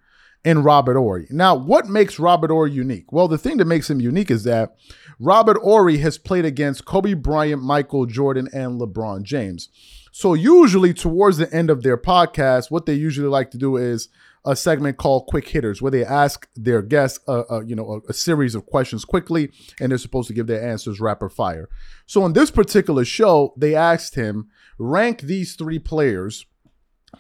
in 0.45 0.63
Robert 0.63 0.97
Horry. 0.97 1.27
Now, 1.29 1.57
what 1.57 1.89
makes 1.89 2.21
Robert 2.21 2.53
Horry 2.53 2.71
unique? 2.71 3.11
Well, 3.11 3.27
the 3.27 3.37
thing 3.37 3.57
that 3.57 3.65
makes 3.65 3.91
him 3.91 4.01
unique 4.01 4.31
is 4.31 4.45
that 4.45 4.77
Robert 5.19 5.57
Horry 5.57 5.97
has 5.99 6.19
played 6.19 6.45
against 6.45 6.85
Kobe 6.85 7.15
Bryant, 7.15 7.65
Michael 7.65 8.07
Jordan, 8.07 8.49
and 8.53 8.81
LeBron 8.81 9.25
James. 9.25 9.69
So 10.13 10.35
usually 10.35 10.95
towards 10.95 11.39
the 11.39 11.53
end 11.53 11.69
of 11.69 11.83
their 11.83 11.97
podcast, 11.97 12.71
what 12.71 12.87
they 12.87 12.95
usually 12.95 13.27
like 13.27 13.51
to 13.51 13.59
do 13.59 13.77
is 13.77 14.09
a 14.45 14.57
segment 14.57 14.97
called 14.97 15.27
Quick 15.27 15.49
Hitters, 15.49 15.83
where 15.83 15.91
they 15.91 16.05
ask 16.05 16.49
their 16.57 16.83
guests, 16.83 17.21
uh, 17.29 17.43
uh, 17.51 17.61
you 17.61 17.77
know, 17.77 18.01
a, 18.07 18.11
a, 18.11 18.13
series 18.13 18.55
of 18.55 18.67
questions 18.67 19.05
quickly, 19.05 19.51
and 19.81 19.91
they're 19.91 19.99
supposed 19.99 20.29
to 20.29 20.35
give 20.35 20.47
their 20.47 20.67
answers 20.67 21.01
rapid 21.01 21.31
fire. 21.31 21.69
So 22.07 22.25
in 22.25 22.33
this 22.33 22.51
particular 22.51 23.05
show, 23.05 23.53
they 23.57 23.75
asked 23.75 24.15
him 24.15 24.49
rank 24.79 25.23
these 25.23 25.57
three 25.57 25.79
players 25.79 26.47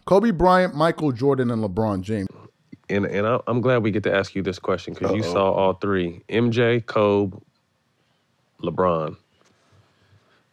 Kobe 0.07 0.31
Bryant, 0.31 0.75
Michael 0.75 1.13
Jordan, 1.13 1.51
and 1.51 1.63
LeBron 1.63 2.03
James. 2.03 2.29
And 2.89 3.07
and 3.07 3.41
I'm 3.47 3.61
glad 3.61 3.83
we 3.83 3.91
get 3.91 4.03
to 4.05 4.15
ask 4.15 4.35
you 4.35 4.43
this 4.43 4.59
question 4.59 4.95
because 4.95 5.15
you 5.15 5.23
saw 5.23 5.53
all 5.53 5.75
three: 5.75 6.23
MJ, 6.29 6.85
Kobe, 6.85 7.39
LeBron. 8.63 9.17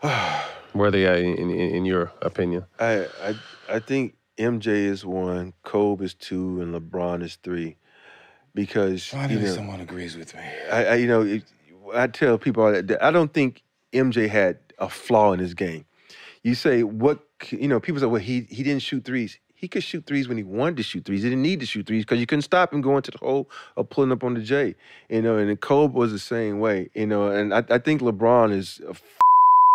Where 0.74 0.90
are 0.90 0.92
they 0.92 1.08
at 1.08 1.18
in, 1.18 1.36
in, 1.36 1.50
in 1.50 1.86
your 1.86 2.12
opinion? 2.22 2.66
I, 2.80 3.08
I 3.24 3.36
I 3.70 3.80
think 3.80 4.16
MJ 4.38 4.68
is 4.68 5.06
one, 5.06 5.54
Kobe 5.64 6.06
is 6.06 6.14
two, 6.14 6.62
and 6.62 6.74
LeBron 6.74 7.24
is 7.24 7.36
three. 7.44 7.78
Because 8.54 9.06
Finally, 9.06 9.42
you 9.42 9.48
know, 9.48 9.54
someone 9.54 9.82
agrees 9.82 10.18
with 10.18 10.34
me. 10.36 10.42
I, 10.72 10.86
I 10.86 10.96
you 10.96 11.08
know 11.08 11.22
it, 11.22 11.44
I 11.94 12.08
tell 12.08 12.38
people 12.38 12.72
that 12.72 13.04
I 13.04 13.12
don't 13.12 13.34
think 13.34 13.62
MJ 13.94 14.28
had 14.28 14.58
a 14.80 14.90
flaw 14.90 15.34
in 15.34 15.40
his 15.40 15.54
game. 15.54 15.86
You 16.44 16.56
say 16.56 16.84
what 16.84 17.20
you 17.50 17.68
know, 17.68 17.80
people 17.80 18.00
say, 18.00 18.08
well, 18.08 18.22
he 18.22 18.48
he 18.50 18.64
didn't 18.64 18.82
shoot 18.82 19.06
threes. 19.06 19.40
He 19.54 19.68
could 19.68 19.84
shoot 19.84 20.06
threes 20.06 20.28
when 20.28 20.38
he 20.38 20.44
wanted 20.44 20.78
to 20.78 20.84
shoot 20.84 21.04
threes. 21.04 21.24
He 21.24 21.30
didn't 21.30 21.42
need 21.42 21.60
to 21.62 21.66
shoot 21.66 21.88
threes 21.88 22.04
because 22.06 22.20
you 22.20 22.28
couldn't 22.28 22.44
stop 22.44 22.72
him 22.72 22.82
going 22.82 23.02
to 23.02 23.12
the 23.12 23.18
hole 23.18 23.50
or 23.76 23.84
pulling 23.84 24.12
up 24.12 24.24
on 24.24 24.36
the 24.36 24.42
J. 24.42 24.76
You 25.10 25.22
know, 25.24 25.38
and 25.38 25.60
Kobe 25.60 25.96
was 25.96 26.12
the 26.12 26.20
same 26.20 26.60
way. 26.60 26.90
You 26.94 27.08
know, 27.08 27.30
and 27.30 27.54
I, 27.54 27.64
I 27.70 27.80
think 27.80 28.02
LeBron 28.02 28.52
is 28.52 28.82
a 28.88 28.94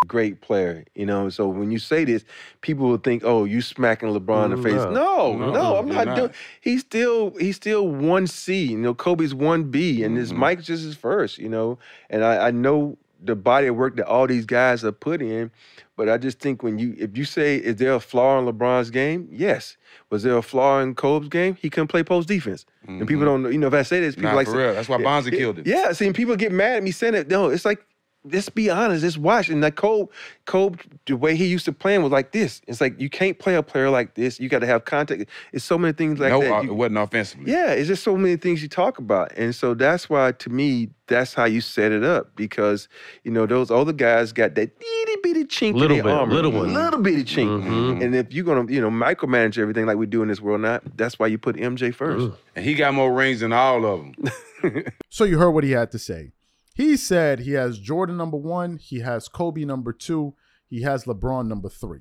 great 0.06 0.40
player. 0.40 0.84
You 0.94 1.06
know, 1.06 1.28
so 1.28 1.48
when 1.48 1.70
you 1.70 1.78
say 1.78 2.04
this, 2.04 2.24
people 2.60 2.88
will 2.88 2.98
think, 2.98 3.22
oh, 3.24 3.44
you 3.44 3.62
smacking 3.62 4.08
LeBron 4.08 4.46
in 4.46 4.50
the 4.50 4.62
face. 4.62 4.74
No, 4.74 5.36
no, 5.36 5.52
no 5.52 5.76
I'm 5.76 5.88
not, 5.88 6.06
not, 6.06 6.16
doing. 6.16 6.30
He's 6.60 6.80
still 6.80 7.30
he's 7.38 7.56
still 7.56 7.88
one 7.88 8.26
C. 8.26 8.64
You 8.64 8.78
know, 8.78 8.94
Kobe's 8.94 9.34
one 9.34 9.64
B, 9.64 10.02
and 10.02 10.14
mm-hmm. 10.14 10.22
this 10.22 10.32
Mike's 10.32 10.66
just 10.66 10.84
his 10.84 10.96
first. 10.96 11.38
You 11.38 11.48
know, 11.48 11.78
and 12.10 12.24
I, 12.24 12.48
I 12.48 12.50
know 12.50 12.98
the 13.24 13.36
body 13.36 13.68
of 13.68 13.76
work 13.76 13.96
that 13.96 14.06
all 14.06 14.26
these 14.26 14.46
guys 14.46 14.82
have 14.82 14.98
put 14.98 15.22
in. 15.22 15.50
But 15.94 16.08
I 16.08 16.16
just 16.16 16.40
think 16.40 16.62
when 16.62 16.78
you, 16.78 16.96
if 16.98 17.16
you 17.18 17.24
say, 17.24 17.56
is 17.56 17.76
there 17.76 17.92
a 17.92 18.00
flaw 18.00 18.38
in 18.38 18.46
LeBron's 18.46 18.90
game? 18.90 19.28
Yes. 19.30 19.76
Was 20.08 20.22
there 20.22 20.36
a 20.36 20.42
flaw 20.42 20.80
in 20.80 20.94
Kobe's 20.94 21.28
game? 21.28 21.54
He 21.60 21.68
couldn't 21.68 21.88
play 21.88 22.02
post 22.02 22.28
defense. 22.28 22.64
Mm-hmm. 22.84 22.98
And 22.98 23.08
people 23.08 23.24
mm-hmm. 23.24 23.42
don't, 23.44 23.52
you 23.52 23.58
know, 23.58 23.66
if 23.66 23.74
I 23.74 23.82
say 23.82 24.00
this, 24.00 24.14
people 24.14 24.30
nah, 24.30 24.36
like, 24.36 24.46
for 24.46 24.56
real. 24.56 24.74
That's 24.74 24.88
why 24.88 24.96
Bonzi 24.96 25.30
yeah, 25.30 25.38
killed 25.38 25.58
it. 25.58 25.66
Yeah. 25.66 25.92
See, 25.92 26.10
people 26.12 26.34
get 26.34 26.50
mad 26.50 26.78
at 26.78 26.82
me 26.82 26.92
saying 26.92 27.14
it. 27.14 27.28
No, 27.28 27.50
it's 27.50 27.66
like 27.66 27.84
let's 28.24 28.48
be 28.48 28.70
honest, 28.70 29.02
just 29.02 29.18
watch. 29.18 29.48
And 29.48 29.60
like 29.60 29.76
Kobe, 29.76 30.10
Kobe, 30.44 30.78
the 31.06 31.16
way 31.16 31.36
he 31.36 31.46
used 31.46 31.64
to 31.64 31.72
play 31.72 31.98
was 31.98 32.12
like 32.12 32.32
this. 32.32 32.60
It's 32.66 32.80
like 32.80 33.00
you 33.00 33.08
can't 33.08 33.38
play 33.38 33.54
a 33.54 33.62
player 33.62 33.90
like 33.90 34.14
this. 34.14 34.38
You 34.38 34.48
got 34.48 34.60
to 34.60 34.66
have 34.66 34.84
contact. 34.84 35.24
It's 35.52 35.64
so 35.64 35.76
many 35.78 35.92
things 35.92 36.20
like 36.20 36.30
no, 36.30 36.40
that. 36.40 36.48
No, 36.48 36.56
uh, 36.56 36.62
it 36.62 36.74
wasn't 36.74 36.98
offensively. 36.98 37.52
Yeah, 37.52 37.72
it's 37.72 37.88
just 37.88 38.02
so 38.02 38.16
many 38.16 38.36
things 38.36 38.62
you 38.62 38.68
talk 38.68 38.98
about, 38.98 39.32
and 39.36 39.54
so 39.54 39.74
that's 39.74 40.08
why 40.08 40.32
to 40.32 40.50
me 40.50 40.90
that's 41.08 41.34
how 41.34 41.44
you 41.44 41.60
set 41.60 41.92
it 41.92 42.04
up 42.04 42.34
because 42.36 42.88
you 43.24 43.30
know 43.30 43.44
those 43.44 43.70
other 43.70 43.92
guys 43.92 44.32
got 44.32 44.54
that 44.54 44.70
itty 44.80 45.16
bitty 45.22 45.44
chink 45.44 45.74
little 45.74 45.96
in 45.96 46.04
their 46.04 46.04
bit, 46.04 46.12
armor, 46.12 46.34
little 46.34 46.52
one, 46.52 46.72
little 46.72 47.00
bitty 47.00 47.24
chink. 47.24 47.62
Mm-hmm. 47.62 48.02
And 48.02 48.14
if 48.14 48.32
you're 48.32 48.44
gonna 48.44 48.70
you 48.72 48.80
know 48.80 48.90
micromanage 48.90 49.58
everything 49.58 49.86
like 49.86 49.96
we 49.96 50.06
do 50.06 50.22
in 50.22 50.28
this 50.28 50.40
world 50.40 50.60
now, 50.60 50.80
that's 50.96 51.18
why 51.18 51.26
you 51.26 51.38
put 51.38 51.56
MJ 51.56 51.94
first. 51.94 52.30
And 52.54 52.64
he 52.64 52.74
got 52.74 52.94
more 52.94 53.12
rings 53.12 53.40
than 53.40 53.52
all 53.52 53.84
of 53.84 54.00
them. 54.00 54.84
so 55.10 55.24
you 55.24 55.38
heard 55.38 55.50
what 55.50 55.64
he 55.64 55.72
had 55.72 55.90
to 55.92 55.98
say. 55.98 56.32
He 56.74 56.96
said 56.96 57.40
he 57.40 57.52
has 57.52 57.78
Jordan 57.78 58.16
number 58.16 58.36
one, 58.36 58.78
he 58.78 59.00
has 59.00 59.28
Kobe 59.28 59.64
number 59.64 59.92
two, 59.92 60.34
he 60.68 60.82
has 60.82 61.04
LeBron 61.04 61.46
number 61.46 61.68
three. 61.68 62.00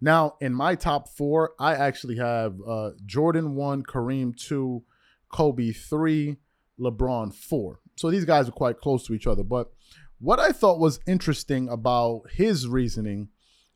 Now, 0.00 0.36
in 0.40 0.52
my 0.52 0.74
top 0.74 1.08
four, 1.08 1.52
I 1.58 1.74
actually 1.74 2.16
have 2.16 2.56
uh, 2.66 2.90
Jordan 3.06 3.54
one, 3.54 3.82
Kareem 3.82 4.36
two, 4.36 4.84
Kobe 5.32 5.72
three, 5.72 6.38
LeBron 6.78 7.34
four. 7.34 7.80
So 7.96 8.10
these 8.10 8.24
guys 8.24 8.48
are 8.48 8.52
quite 8.52 8.78
close 8.78 9.06
to 9.06 9.14
each 9.14 9.26
other. 9.26 9.44
But 9.44 9.70
what 10.18 10.40
I 10.40 10.52
thought 10.52 10.78
was 10.78 11.00
interesting 11.06 11.68
about 11.68 12.22
his 12.32 12.68
reasoning, 12.68 13.28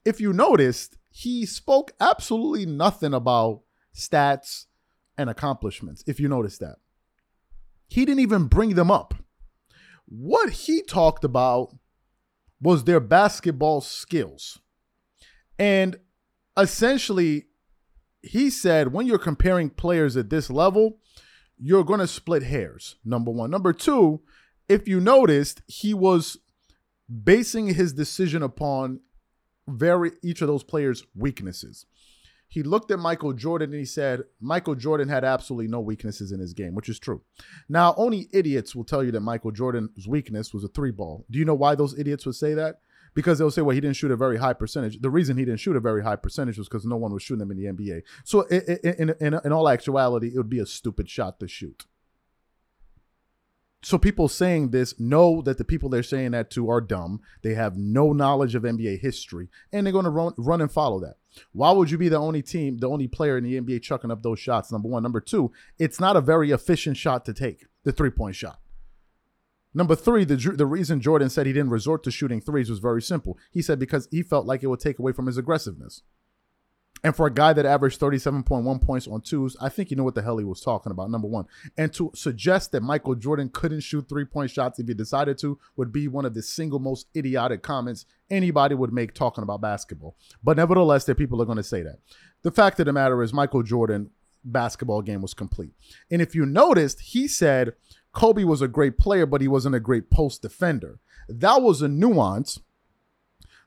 if 0.05 0.21
you 0.21 0.33
noticed, 0.33 0.97
he 1.11 1.47
spoke 1.47 1.93
absolutely 2.00 2.67
nothing 2.67 3.15
about 3.15 3.62
stats 3.95 4.67
and 5.19 5.31
accomplishments, 5.31 6.05
if 6.07 6.21
you 6.21 6.29
noticed 6.29 6.61
that. 6.61 6.76
He 7.88 8.05
didn't 8.05 8.21
even 8.21 8.47
bring 8.47 8.75
them 8.75 8.91
up. 8.91 9.15
What 10.07 10.51
he 10.51 10.83
talked 10.83 11.25
about 11.25 11.75
was 12.61 12.85
their 12.85 13.01
basketball 13.01 13.81
skills. 13.81 14.59
And 15.59 15.97
essentially, 16.57 17.47
he 18.23 18.51
said 18.51 18.93
when 18.93 19.07
you're 19.07 19.19
comparing 19.19 19.71
players 19.71 20.17
at 20.17 20.31
this 20.31 20.51
level, 20.51 20.99
you're 21.59 21.85
going 21.85 22.01
to 22.01 22.07
split 22.07 22.43
hairs. 22.43 22.97
Number 23.05 23.31
one. 23.31 23.51
Number 23.51 23.73
two, 23.73 24.21
if 24.69 24.89
you 24.89 25.01
noticed, 25.01 25.63
he 25.67 25.95
was 25.95 26.39
basing 27.25 27.75
his 27.75 27.93
decision 27.93 28.43
upon 28.43 29.01
very 29.69 30.13
each 30.23 30.43
of 30.43 30.49
those 30.49 30.63
players' 30.63 31.05
weaknesses 31.15 31.87
he 32.49 32.62
looked 32.62 32.91
at 32.91 32.99
Michael 32.99 33.33
Jordan 33.33 33.71
and 33.71 33.79
he 33.79 33.85
said 33.85 34.23
Michael 34.41 34.75
Jordan 34.75 35.09
had 35.09 35.25
absolutely 35.25 35.69
no 35.69 35.81
weaknesses 35.81 36.33
in 36.33 36.41
his 36.41 36.55
game, 36.55 36.75
which 36.75 36.88
is 36.88 36.99
true. 36.99 37.23
Now, 37.69 37.95
only 37.97 38.29
idiots 38.33 38.75
will 38.75 38.85
tell 38.85 39.03
you 39.03 39.11
that 39.12 39.21
Michael 39.21 39.50
Jordan's 39.50 40.07
weakness 40.07 40.55
was 40.55 40.65
a 40.65 40.69
three 40.69 40.93
ball. 40.93 41.26
Do 41.31 41.38
you 41.38 41.45
know 41.45 41.55
why 41.55 41.75
those 41.75 41.99
idiots 41.99 42.25
would 42.26 42.37
say 42.37 42.55
that? 42.55 42.81
Because 43.15 43.38
they'll 43.38 43.50
say, 43.50 43.62
well, 43.62 43.75
he 43.75 43.81
didn't 43.81 43.97
shoot 43.97 44.11
a 44.11 44.17
very 44.17 44.37
high 44.37 44.53
percentage. 44.53 45.00
The 45.00 45.11
reason 45.11 45.38
he 45.38 45.45
didn't 45.45 45.61
shoot 45.61 45.75
a 45.75 45.81
very 45.81 46.03
high 46.03 46.17
percentage 46.17 46.59
was 46.59 46.69
because 46.69 46.85
no 46.85 46.97
one 46.97 47.12
was 47.12 47.23
shooting 47.23 47.38
them 47.38 47.50
in 47.50 47.57
the 47.57 47.65
NBA. 47.65 48.03
So, 48.25 48.43
in, 48.43 48.79
in, 48.85 49.15
in, 49.21 49.41
in 49.43 49.53
all 49.53 49.69
actuality, 49.69 50.29
it 50.29 50.37
would 50.37 50.50
be 50.50 50.59
a 50.59 50.67
stupid 50.67 51.09
shot 51.09 51.41
to 51.41 51.49
shoot. 51.49 51.87
So 53.83 53.99
people 53.99 54.28
saying 54.28 54.71
this 54.71 54.99
know 54.99 55.42
that 55.42 55.59
the 55.59 55.64
people 55.64 55.88
they're 55.88 56.02
saying 56.02 56.33
that 56.33 56.50
to 56.52 56.68
are 56.71 56.80
dumb. 56.80 57.21
They 57.42 57.54
have 57.54 57.76
no 57.76 58.12
knowledge 58.12 58.54
of 58.54 58.64
NBA 58.64 59.00
history, 59.00 59.49
and 59.73 59.87
they're 59.87 59.92
going 59.92 60.04
to 60.04 60.11
run, 60.11 60.33
run 60.37 60.61
and 60.61 60.73
follow 60.73 60.99
that. 61.00 61.16
Why 61.52 61.71
would 61.71 61.90
you 61.90 61.99
be 61.99 62.09
the 62.09 62.18
only 62.18 62.42
team, 62.42 62.78
the 62.78 62.88
only 62.88 63.06
player 63.06 63.37
in 63.38 63.45
the 63.45 63.61
NBA 63.61 63.83
chucking 63.83 64.11
up 64.11 64.23
those 64.23 64.40
shots? 64.40 64.73
Number 64.73 64.88
one. 64.88 65.02
Number 65.02 65.21
two, 65.21 65.52
it's 65.78 66.00
not 66.00 66.16
a 66.16 66.21
very 66.21 66.50
efficient 66.50 66.97
shot 66.97 67.25
to 67.26 67.35
take, 67.35 67.66
the 67.85 67.92
three 67.92 68.11
point 68.11 68.35
shot. 68.35 68.59
Number 69.75 69.95
three, 69.95 70.25
the, 70.25 70.37
the 70.37 70.64
reason 70.64 71.02
Jordan 71.02 71.28
said 71.28 71.47
he 71.47 71.52
didn't 71.52 71.71
resort 71.71 72.02
to 72.04 72.11
shooting 72.11 72.40
threes 72.40 72.71
was 72.71 72.78
very 72.78 73.02
simple. 73.02 73.38
He 73.50 73.61
said 73.61 73.78
because 73.78 74.09
he 74.11 74.23
felt 74.23 74.47
like 74.47 74.62
it 74.62 74.68
would 74.68 74.80
take 74.80 74.99
away 74.99 75.12
from 75.12 75.26
his 75.26 75.37
aggressiveness. 75.37 76.02
And 77.05 77.15
for 77.15 77.26
a 77.26 77.33
guy 77.33 77.53
that 77.53 77.67
averaged 77.67 78.00
37.1 78.00 78.83
points 78.83 79.07
on 79.07 79.21
twos, 79.21 79.57
I 79.61 79.69
think 79.69 79.91
you 79.91 79.97
know 79.97 80.05
what 80.05 80.15
the 80.15 80.23
hell 80.23 80.38
he 80.38 80.45
was 80.45 80.61
talking 80.61 80.91
about, 80.91 81.11
number 81.11 81.29
one. 81.29 81.47
And 81.76 81.93
to 81.95 82.11
suggest 82.15 82.73
that 82.73 82.83
Michael 82.83 83.15
Jordan 83.15 83.50
couldn't 83.50 83.81
shoot 83.81 84.09
three 84.09 84.25
point 84.25 84.50
shots 84.50 84.79
if 84.79 84.88
he 84.88 84.95
decided 84.95 85.38
to 85.38 85.59
would 85.76 85.93
be 85.93 86.09
one 86.09 86.25
of 86.25 86.35
the 86.35 86.43
single 86.43 86.79
most 86.79 87.07
idiotic 87.15 87.62
comments 87.62 88.07
anybody 88.31 88.75
would 88.75 88.93
make 88.93 89.15
talking 89.15 89.43
about 89.43 89.61
basketball. 89.61 90.17
But 90.43 90.57
nevertheless, 90.57 91.05
there 91.05 91.15
people 91.15 91.41
are 91.43 91.47
going 91.47 91.57
to 91.57 91.62
say 91.62 91.83
that. 91.83 91.99
The 92.43 92.50
fact 92.50 92.81
of 92.81 92.87
the 92.87 92.93
matter 92.93 93.23
is, 93.23 93.33
Michael 93.33 93.62
Jordan 93.62 94.11
basketball 94.45 95.03
game 95.03 95.23
was 95.23 95.35
complete. 95.35 95.73
And 96.11 96.23
if 96.23 96.35
you 96.35 96.47
noticed, 96.47 97.00
he 97.00 97.29
said 97.29 97.75
Kobe 98.12 98.45
was 98.45 98.62
a 98.62 98.69
great 98.69 98.99
player, 98.99 99.26
but 99.26 99.41
he 99.41 99.49
wasn't 99.49 99.75
a 99.75 99.81
great 99.81 100.11
post 100.11 100.43
defender. 100.43 101.00
That 101.29 101.61
was 101.61 101.83
a 101.83 101.88
nuance 101.88 102.61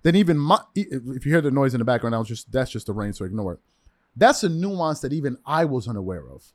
then 0.03 0.15
even 0.15 0.37
my, 0.37 0.59
if 0.75 1.25
you 1.25 1.31
hear 1.31 1.41
the 1.41 1.51
noise 1.51 1.73
in 1.73 1.79
the 1.79 1.85
background, 1.85 2.15
I 2.15 2.19
was 2.19 2.27
just 2.27 2.51
that's 2.51 2.71
just 2.71 2.87
the 2.87 2.93
rain, 2.93 3.13
so 3.13 3.25
ignore 3.25 3.53
it. 3.53 3.59
That's 4.15 4.43
a 4.43 4.49
nuance 4.49 4.99
that 5.01 5.13
even 5.13 5.37
I 5.45 5.65
was 5.65 5.87
unaware 5.87 6.27
of. 6.29 6.53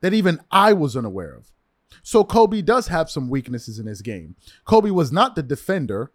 That 0.00 0.14
even 0.14 0.40
I 0.50 0.72
was 0.72 0.96
unaware 0.96 1.34
of. 1.34 1.50
So 2.02 2.24
Kobe 2.24 2.62
does 2.62 2.88
have 2.88 3.10
some 3.10 3.28
weaknesses 3.28 3.78
in 3.78 3.86
his 3.86 4.02
game. 4.02 4.36
Kobe 4.64 4.90
was 4.90 5.12
not 5.12 5.34
the 5.34 5.42
defender 5.42 6.12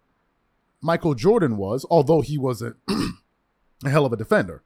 Michael 0.82 1.14
Jordan 1.14 1.56
was, 1.56 1.84
although 1.90 2.20
he 2.20 2.38
was 2.38 2.62
a, 2.62 2.74
a 3.84 3.90
hell 3.90 4.06
of 4.06 4.12
a 4.12 4.16
defender. 4.16 4.62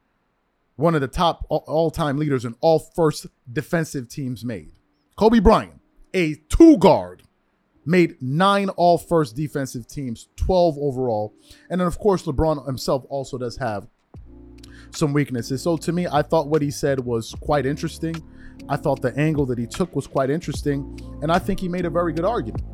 one 0.76 0.94
of 0.94 1.00
the 1.00 1.08
top 1.08 1.44
all 1.48 1.90
time 1.90 2.18
leaders 2.18 2.44
in 2.44 2.54
all 2.60 2.78
first 2.78 3.26
defensive 3.50 4.08
teams 4.08 4.44
made. 4.44 4.72
Kobe 5.16 5.38
Bryant, 5.38 5.80
a 6.14 6.34
two 6.48 6.78
guard, 6.78 7.22
made 7.90 8.16
nine 8.22 8.68
all 8.70 8.96
first 8.96 9.34
defensive 9.34 9.86
teams, 9.86 10.28
12 10.36 10.78
overall. 10.78 11.34
And 11.68 11.80
then, 11.80 11.88
of 11.88 11.98
course, 11.98 12.22
LeBron 12.22 12.64
himself 12.64 13.04
also 13.08 13.36
does 13.36 13.56
have 13.56 13.88
some 14.92 15.12
weaknesses. 15.12 15.62
So 15.62 15.76
to 15.76 15.92
me, 15.92 16.06
I 16.06 16.22
thought 16.22 16.48
what 16.48 16.62
he 16.62 16.70
said 16.70 17.00
was 17.00 17.34
quite 17.40 17.66
interesting. 17.66 18.14
I 18.68 18.76
thought 18.76 19.02
the 19.02 19.16
angle 19.18 19.44
that 19.46 19.58
he 19.58 19.66
took 19.66 19.94
was 19.94 20.06
quite 20.06 20.30
interesting. 20.30 20.98
And 21.22 21.32
I 21.32 21.38
think 21.38 21.58
he 21.60 21.68
made 21.68 21.84
a 21.84 21.90
very 21.90 22.12
good 22.12 22.24
argument. 22.24 22.64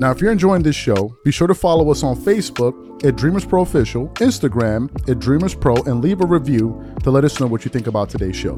Now, 0.00 0.10
if 0.10 0.20
you're 0.20 0.32
enjoying 0.32 0.62
this 0.62 0.74
show, 0.74 1.14
be 1.24 1.30
sure 1.30 1.46
to 1.46 1.54
follow 1.54 1.90
us 1.90 2.02
on 2.02 2.16
Facebook 2.16 3.04
at 3.04 3.16
Dreamers 3.16 3.44
Pro 3.44 3.62
Official, 3.62 4.08
Instagram 4.14 4.90
at 5.08 5.20
Dreamers 5.20 5.54
Pro, 5.54 5.76
and 5.84 6.02
leave 6.02 6.20
a 6.20 6.26
review 6.26 6.82
to 7.04 7.10
let 7.10 7.24
us 7.24 7.38
know 7.38 7.46
what 7.46 7.64
you 7.64 7.70
think 7.70 7.86
about 7.86 8.08
today's 8.08 8.34
show. 8.34 8.56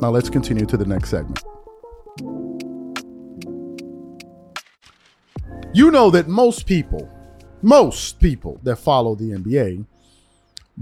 Now, 0.00 0.10
let's 0.10 0.30
continue 0.30 0.66
to 0.66 0.76
the 0.76 0.86
next 0.86 1.10
segment. 1.10 1.44
You 5.74 5.90
know 5.90 6.10
that 6.10 6.28
most 6.28 6.66
people, 6.66 7.08
most 7.62 8.20
people 8.20 8.60
that 8.62 8.76
follow 8.76 9.14
the 9.14 9.30
NBA 9.30 9.86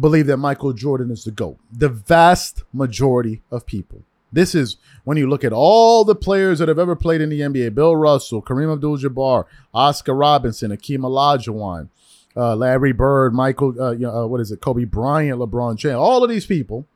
believe 0.01 0.27
that 0.27 0.39
Michael 0.39 0.73
Jordan 0.73 1.13
is 1.13 1.23
the 1.23 1.31
GOAT. 1.31 1.59
The 1.71 1.89
vast 1.89 2.65
majority 2.73 3.41
of 3.53 3.67
people. 3.67 4.03
This 4.33 4.53
is 4.53 4.79
when 5.05 5.17
you 5.17 5.29
look 5.29 5.45
at 5.45 5.53
all 5.53 6.05
the 6.05 6.17
players 6.17 6.59
that 6.59 6.67
have 6.67 6.79
ever 6.81 6.97
played 6.97 7.21
in 7.21 7.29
the 7.29 7.41
NBA 7.41 7.73
Bill 7.73 7.95
Russell, 7.95 8.43
Kareem 8.43 8.73
Abdul 8.73 8.99
Jabbar, 8.99 9.45
Oscar 9.73 10.15
Robinson, 10.15 10.73
Akeem 10.73 11.01
Olajuwon, 11.01 11.89
uh, 12.37 12.57
Larry 12.57 12.93
Bird, 12.93 13.33
Michael, 13.33 13.81
uh, 13.81 13.93
you 13.93 14.01
know, 14.01 14.25
uh, 14.25 14.27
what 14.27 14.41
is 14.41 14.51
it, 14.51 14.61
Kobe 14.61 14.85
Bryant, 14.85 15.39
LeBron 15.39 15.77
James, 15.77 15.95
all 15.95 16.25
of 16.25 16.31
these 16.31 16.47
people, 16.47 16.89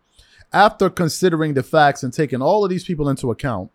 after 0.52 0.90
considering 0.90 1.54
the 1.54 1.62
facts 1.62 2.02
and 2.02 2.12
taking 2.12 2.42
all 2.42 2.64
of 2.64 2.70
these 2.70 2.84
people 2.84 3.08
into 3.08 3.30
account, 3.30 3.70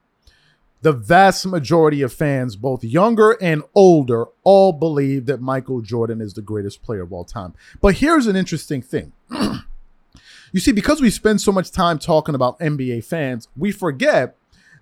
the 0.82 0.94
vast 0.94 1.46
majority 1.46 2.02
of 2.02 2.14
fans, 2.14 2.56
both 2.56 2.84
younger 2.84 3.32
and 3.42 3.64
older, 3.76 4.26
all 4.44 4.72
believe 4.72 5.26
that 5.26 5.42
Michael 5.42 5.82
Jordan 5.82 6.22
is 6.22 6.34
the 6.34 6.42
greatest 6.42 6.82
player 6.82 7.02
of 7.02 7.12
all 7.12 7.26
time. 7.26 7.54
But 7.82 7.96
here's 7.96 8.28
an 8.28 8.36
interesting 8.36 8.82
thing. 8.82 9.12
you 10.52 10.60
see, 10.60 10.72
because 10.72 11.02
we 11.02 11.10
spend 11.10 11.42
so 11.42 11.52
much 11.52 11.72
time 11.72 12.00
talking 12.00 12.36
about 12.36 12.60
NBA 12.60 13.04
fans, 13.04 13.48
we 13.58 13.72
forget 13.72 14.36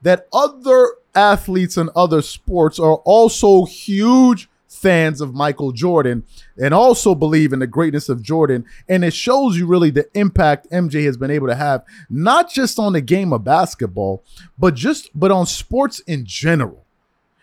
that 0.03 0.27
other 0.31 0.93
athletes 1.15 1.77
and 1.77 1.89
other 1.95 2.21
sports 2.21 2.79
are 2.79 2.97
also 2.97 3.65
huge 3.65 4.49
fans 4.77 5.21
of 5.21 5.33
Michael 5.33 5.71
Jordan 5.71 6.23
and 6.57 6.73
also 6.73 7.15
believe 7.15 7.53
in 7.53 7.59
the 7.59 7.67
greatness 7.67 8.09
of 8.09 8.21
Jordan. 8.21 8.65
And 8.87 9.03
it 9.03 9.13
shows 9.13 9.57
you 9.57 9.67
really 9.67 9.89
the 9.89 10.07
impact 10.13 10.69
MJ 10.71 11.05
has 11.05 11.17
been 11.17 11.31
able 11.31 11.47
to 11.47 11.55
have, 11.55 11.83
not 12.09 12.49
just 12.49 12.79
on 12.79 12.93
the 12.93 13.01
game 13.01 13.33
of 13.33 13.43
basketball, 13.43 14.23
but 14.57 14.75
just 14.75 15.09
but 15.13 15.31
on 15.31 15.45
sports 15.45 15.99
in 16.01 16.25
general. 16.25 16.85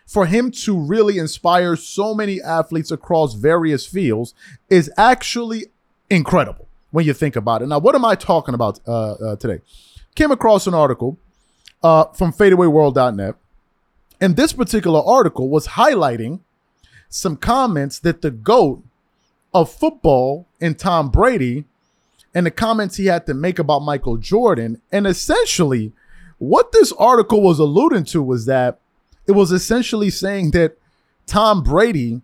For 0.07 0.27
him 0.27 0.51
to 0.51 0.77
really 0.77 1.17
inspire 1.17 1.75
so 1.75 2.13
many 2.13 2.41
athletes 2.41 2.91
across 2.91 3.33
various 3.33 3.87
fields 3.87 4.33
is 4.69 4.91
actually 4.97 5.65
incredible 6.09 6.67
when 6.91 7.05
you 7.05 7.13
think 7.13 7.35
about 7.35 7.61
it. 7.61 7.67
Now, 7.67 7.79
what 7.79 7.95
am 7.95 8.05
I 8.05 8.15
talking 8.15 8.53
about 8.53 8.79
uh, 8.87 9.13
uh, 9.13 9.35
today? 9.35 9.61
Came 10.13 10.31
across 10.31 10.67
an 10.67 10.73
article 10.73 11.17
uh, 11.83 12.05
from 12.13 12.31
fadeawayworld.net. 12.31 13.35
And 14.21 14.35
this 14.35 14.53
particular 14.53 15.01
article 15.05 15.49
was 15.49 15.67
highlighting 15.69 16.39
some 17.09 17.37
comments 17.37 17.99
that 17.99 18.21
the 18.21 18.31
GOAT 18.31 18.83
of 19.53 19.71
football 19.71 20.47
and 20.59 20.77
Tom 20.77 21.09
Brady 21.09 21.65
and 22.33 22.45
the 22.45 22.51
comments 22.51 22.97
he 22.97 23.05
had 23.05 23.25
to 23.25 23.33
make 23.33 23.57
about 23.57 23.81
Michael 23.81 24.17
Jordan. 24.17 24.81
And 24.91 25.07
essentially, 25.07 25.93
what 26.37 26.73
this 26.73 26.91
article 26.93 27.41
was 27.41 27.59
alluding 27.59 28.03
to 28.05 28.21
was 28.21 28.45
that 28.45 28.79
it 29.25 29.31
was 29.31 29.51
essentially 29.51 30.09
saying 30.09 30.51
that 30.51 30.77
Tom 31.25 31.63
Brady 31.63 32.21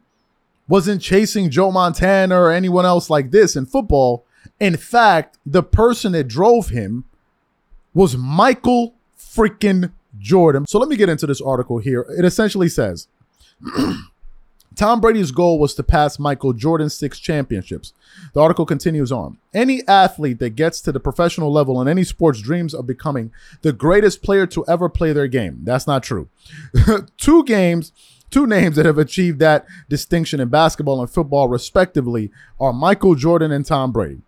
wasn't 0.68 1.02
chasing 1.02 1.50
Joe 1.50 1.72
Montana 1.72 2.40
or 2.40 2.52
anyone 2.52 2.86
else 2.86 3.10
like 3.10 3.32
this 3.32 3.56
in 3.56 3.66
football. 3.66 4.26
In 4.60 4.78
fact, 4.78 5.38
the 5.46 5.64
person 5.64 6.12
that 6.12 6.28
drove 6.28 6.70
him 6.70 7.06
was 7.94 8.16
Michael 8.18 8.94
freaking 9.18 9.92
Jordan. 10.20 10.68
So 10.68 10.80
let 10.80 10.90
me 10.90 10.98
get 10.98 11.10
into 11.10 11.26
this 11.26 11.42
article 11.42 11.80
here. 11.80 12.06
It 12.18 12.26
essentially 12.26 12.70
says 12.70 13.08
Tom 14.76 15.02
Brady's 15.02 15.32
goal 15.32 15.60
was 15.60 15.76
to 15.76 15.84
pass 15.84 16.18
Michael 16.18 16.54
Jordan's 16.54 16.94
six 16.94 17.20
championships. 17.20 17.94
The 18.34 18.40
article 18.40 18.66
continues 18.66 19.12
on. 19.12 19.38
Any 19.54 19.86
athlete 19.88 20.40
that 20.40 20.56
gets 20.56 20.80
to 20.82 20.92
the 20.92 21.00
professional 21.00 21.52
level 21.52 21.82
in 21.82 21.88
any 21.88 22.04
sports 22.04 22.42
dreams 22.42 22.74
of 22.74 22.88
becoming 22.88 23.32
the 23.64 23.74
greatest 23.74 24.24
player 24.24 24.48
to 24.48 24.66
ever 24.68 24.88
play 24.88 25.12
their 25.12 25.28
game. 25.28 25.60
That's 25.64 25.88
not 25.88 26.04
true. 26.04 26.30
two 27.18 27.44
games, 27.44 27.92
two 28.30 28.48
names 28.48 28.78
that 28.78 28.86
have 28.86 28.98
achieved 28.98 29.40
that 29.40 29.66
distinction 29.90 30.40
in 30.40 30.48
basketball 30.48 31.02
and 31.02 31.10
football, 31.10 31.50
respectively, 31.50 32.32
are 32.60 32.72
Michael 32.72 33.16
Jordan 33.16 33.52
and 33.52 33.66
Tom 33.66 33.92
Brady. 33.92 34.22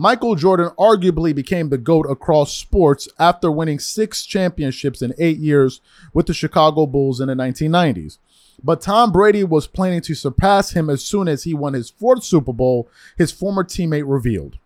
Michael 0.00 0.36
Jordan 0.36 0.70
arguably 0.78 1.34
became 1.34 1.70
the 1.70 1.76
GOAT 1.76 2.06
across 2.08 2.54
sports 2.54 3.08
after 3.18 3.50
winning 3.50 3.80
six 3.80 4.24
championships 4.24 5.02
in 5.02 5.12
eight 5.18 5.38
years 5.38 5.80
with 6.14 6.26
the 6.26 6.34
Chicago 6.34 6.86
Bulls 6.86 7.20
in 7.20 7.26
the 7.26 7.34
1990s. 7.34 8.18
But 8.62 8.80
Tom 8.80 9.12
Brady 9.12 9.44
was 9.44 9.66
planning 9.66 10.00
to 10.02 10.14
surpass 10.14 10.72
him 10.72 10.90
as 10.90 11.04
soon 11.04 11.28
as 11.28 11.44
he 11.44 11.54
won 11.54 11.74
his 11.74 11.90
fourth 11.90 12.24
Super 12.24 12.52
Bowl, 12.52 12.88
his 13.16 13.30
former 13.30 13.62
teammate 13.62 14.04
revealed. 14.06 14.58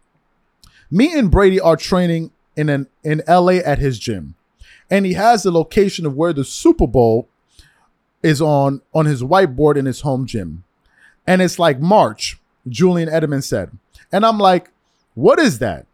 Me 0.91 1.13
and 1.19 1.31
Brady 1.31 1.61
are 1.61 1.77
training 1.77 2.31
in 2.57 2.69
an 2.69 2.87
in 3.03 3.23
LA 3.29 3.59
at 3.65 3.79
his 3.79 3.99
gym. 3.99 4.35
And 4.91 5.07
he 5.07 5.15
has 5.15 5.43
the 5.43 5.51
location 5.51 6.05
of 6.05 6.17
where 6.17 6.33
the 6.33 6.45
Super 6.45 6.87
Bowl 6.87 7.29
is 8.23 8.41
on 8.41 8.83
on 8.95 9.07
his 9.07 9.23
whiteboard 9.23 9.77
in 9.77 9.87
his 9.87 10.03
home 10.03 10.27
gym. 10.27 10.65
And 11.27 11.41
it's 11.41 11.59
like 11.59 11.81
March, 11.81 12.41
Julian 12.69 13.09
Edelman 13.09 13.43
said. 13.43 13.71
And 14.11 14.25
I'm 14.27 14.39
like, 14.39 14.71
"What 15.15 15.39
is 15.39 15.59
that?" 15.61 15.87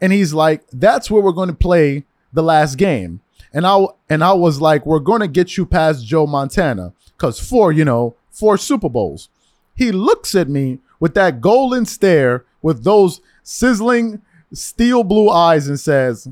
And 0.00 0.12
he's 0.12 0.34
like, 0.34 0.64
"That's 0.72 1.10
where 1.10 1.22
we're 1.22 1.32
going 1.32 1.48
to 1.48 1.54
play 1.54 2.04
the 2.32 2.42
last 2.42 2.76
game." 2.76 3.20
And 3.52 3.66
I 3.66 3.86
and 4.08 4.22
I 4.22 4.32
was 4.32 4.60
like, 4.60 4.86
"We're 4.86 4.98
going 4.98 5.20
to 5.20 5.28
get 5.28 5.56
you 5.56 5.66
past 5.66 6.06
Joe 6.06 6.26
Montana." 6.26 6.92
Because 7.16 7.38
four, 7.40 7.72
you 7.72 7.84
know, 7.84 8.16
four 8.30 8.58
Super 8.58 8.88
Bowls. 8.88 9.28
He 9.74 9.92
looks 9.92 10.34
at 10.34 10.48
me 10.48 10.80
with 11.00 11.14
that 11.14 11.40
golden 11.40 11.86
stare, 11.86 12.44
with 12.62 12.84
those 12.84 13.20
sizzling 13.42 14.22
steel 14.52 15.02
blue 15.02 15.30
eyes, 15.30 15.68
and 15.68 15.78
says, 15.78 16.28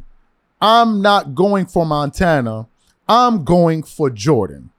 I'm 0.61 1.03
not 1.03 1.35
going 1.35 1.67
for 1.67 1.85
Montana. 1.85 2.69
I'm 3.09 3.45
going 3.45 3.83
for 3.83 4.11
Jordan. 4.11 4.71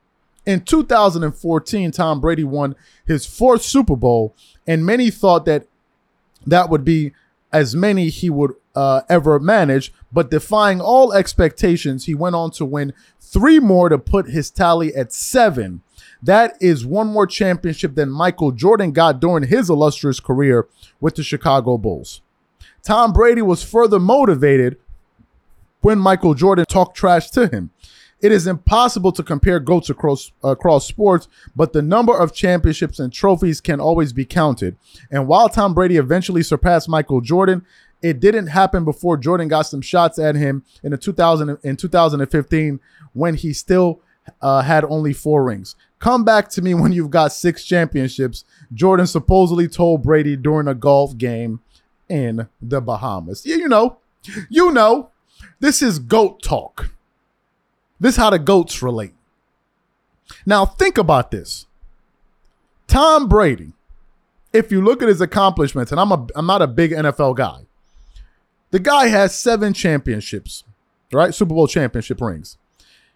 In 0.45 0.61
2014, 0.61 1.91
Tom 1.91 2.21
Brady 2.21 2.43
won 2.43 2.75
his 3.05 3.25
fourth 3.25 3.61
Super 3.61 3.95
Bowl, 3.95 4.35
and 4.65 4.85
many 4.85 5.09
thought 5.09 5.45
that 5.45 5.67
that 6.45 6.69
would 6.69 6.83
be 6.83 7.13
as 7.51 7.75
many 7.75 8.09
he 8.09 8.29
would 8.29 8.53
uh, 8.75 9.01
ever 9.09 9.39
manage. 9.39 9.93
But 10.11 10.31
defying 10.31 10.81
all 10.81 11.13
expectations, 11.13 12.05
he 12.05 12.15
went 12.15 12.35
on 12.35 12.51
to 12.51 12.65
win 12.65 12.93
three 13.19 13.59
more 13.59 13.89
to 13.89 13.97
put 13.97 14.29
his 14.29 14.49
tally 14.49 14.93
at 14.95 15.13
seven 15.13 15.81
that 16.23 16.55
is 16.61 16.85
one 16.85 17.07
more 17.07 17.27
championship 17.27 17.95
than 17.95 18.09
Michael 18.09 18.51
Jordan 18.51 18.91
got 18.91 19.19
during 19.19 19.47
his 19.47 19.69
illustrious 19.69 20.19
career 20.19 20.67
with 21.01 21.15
the 21.15 21.23
Chicago 21.23 21.77
Bulls. 21.77 22.21
Tom 22.81 23.13
Brady 23.13 23.41
was 23.41 23.63
further 23.63 23.99
motivated 23.99 24.77
when 25.81 25.99
Michael 25.99 26.33
Jordan 26.33 26.65
talked 26.65 26.95
trash 26.95 27.29
to 27.31 27.47
him. 27.47 27.71
It 28.21 28.31
is 28.31 28.47
impossible 28.47 29.11
to 29.11 29.21
compare 29.23 29.59
GOATs 29.59 29.89
across, 29.89 30.31
across 30.41 30.87
sports, 30.87 31.27
but 31.57 31.73
the 31.73 31.81
number 31.81 32.17
of 32.17 32.33
championships 32.33 32.97
and 32.97 33.11
trophies 33.11 33.59
can 33.59 33.81
always 33.81 34.13
be 34.13 34.23
counted. 34.23 34.77
And 35.11 35.27
while 35.27 35.49
Tom 35.49 35.73
Brady 35.73 35.97
eventually 35.97 36.41
surpassed 36.41 36.87
Michael 36.87 37.19
Jordan, 37.19 37.65
it 38.01 38.21
didn't 38.21 38.47
happen 38.47 38.85
before 38.85 39.17
Jordan 39.17 39.49
got 39.49 39.63
some 39.63 39.81
shots 39.81 40.17
at 40.19 40.35
him 40.35 40.63
in 40.83 40.91
the 40.91 40.97
2000 40.97 41.57
in 41.63 41.75
2015 41.75 42.79
when 43.11 43.35
he 43.35 43.51
still 43.51 43.99
uh, 44.41 44.61
had 44.61 44.85
only 44.85 45.11
four 45.11 45.43
rings. 45.43 45.75
Come 46.03 46.25
back 46.25 46.49
to 46.49 46.61
me 46.61 46.73
when 46.73 46.91
you've 46.91 47.11
got 47.11 47.31
six 47.31 47.63
championships. 47.63 48.43
Jordan 48.73 49.07
supposedly 49.07 49.69
told 49.69 50.03
Brady 50.03 50.35
during 50.35 50.67
a 50.67 50.75
golf 50.75 51.17
game 51.17 51.61
in 52.09 52.49
the 52.61 52.81
Bahamas. 52.81 53.45
Yeah, 53.45 53.55
you 53.55 53.69
know, 53.69 53.99
you 54.49 54.73
know, 54.73 55.11
this 55.61 55.81
is 55.81 55.99
goat 55.99 56.43
talk. 56.43 56.93
This 58.01 58.15
is 58.15 58.17
how 58.17 58.31
the 58.31 58.37
goats 58.37 58.83
relate. 58.83 59.13
Now 60.45 60.65
think 60.65 60.97
about 60.97 61.31
this. 61.31 61.67
Tom 62.85 63.29
Brady, 63.29 63.71
if 64.51 64.73
you 64.73 64.81
look 64.81 65.01
at 65.01 65.07
his 65.07 65.21
accomplishments, 65.21 65.89
and 65.93 66.01
I'm 66.01 66.11
a 66.11 66.27
I'm 66.35 66.45
not 66.45 66.61
a 66.61 66.67
big 66.67 66.91
NFL 66.91 67.37
guy. 67.37 67.61
The 68.71 68.79
guy 68.79 69.07
has 69.07 69.39
seven 69.39 69.71
championships, 69.71 70.65
right? 71.13 71.33
Super 71.33 71.53
Bowl 71.53 71.69
championship 71.69 72.19
rings. 72.19 72.57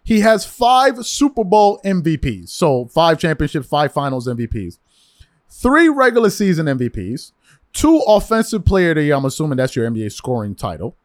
He 0.08 0.20
has 0.20 0.46
five 0.46 1.04
Super 1.04 1.44
Bowl 1.44 1.82
MVPs. 1.84 2.48
So 2.48 2.86
five 2.86 3.18
championships, 3.18 3.66
five 3.66 3.92
finals 3.92 4.26
MVPs, 4.26 4.78
three 5.50 5.90
regular 5.90 6.30
season 6.30 6.64
MVPs, 6.64 7.32
two 7.74 7.98
Offensive 8.06 8.64
Player 8.64 8.92
of 8.92 8.96
the 8.96 9.02
Year. 9.02 9.16
I'm 9.16 9.26
assuming 9.26 9.58
that's 9.58 9.76
your 9.76 9.86
NBA 9.90 10.10
scoring 10.12 10.54
title. 10.54 10.96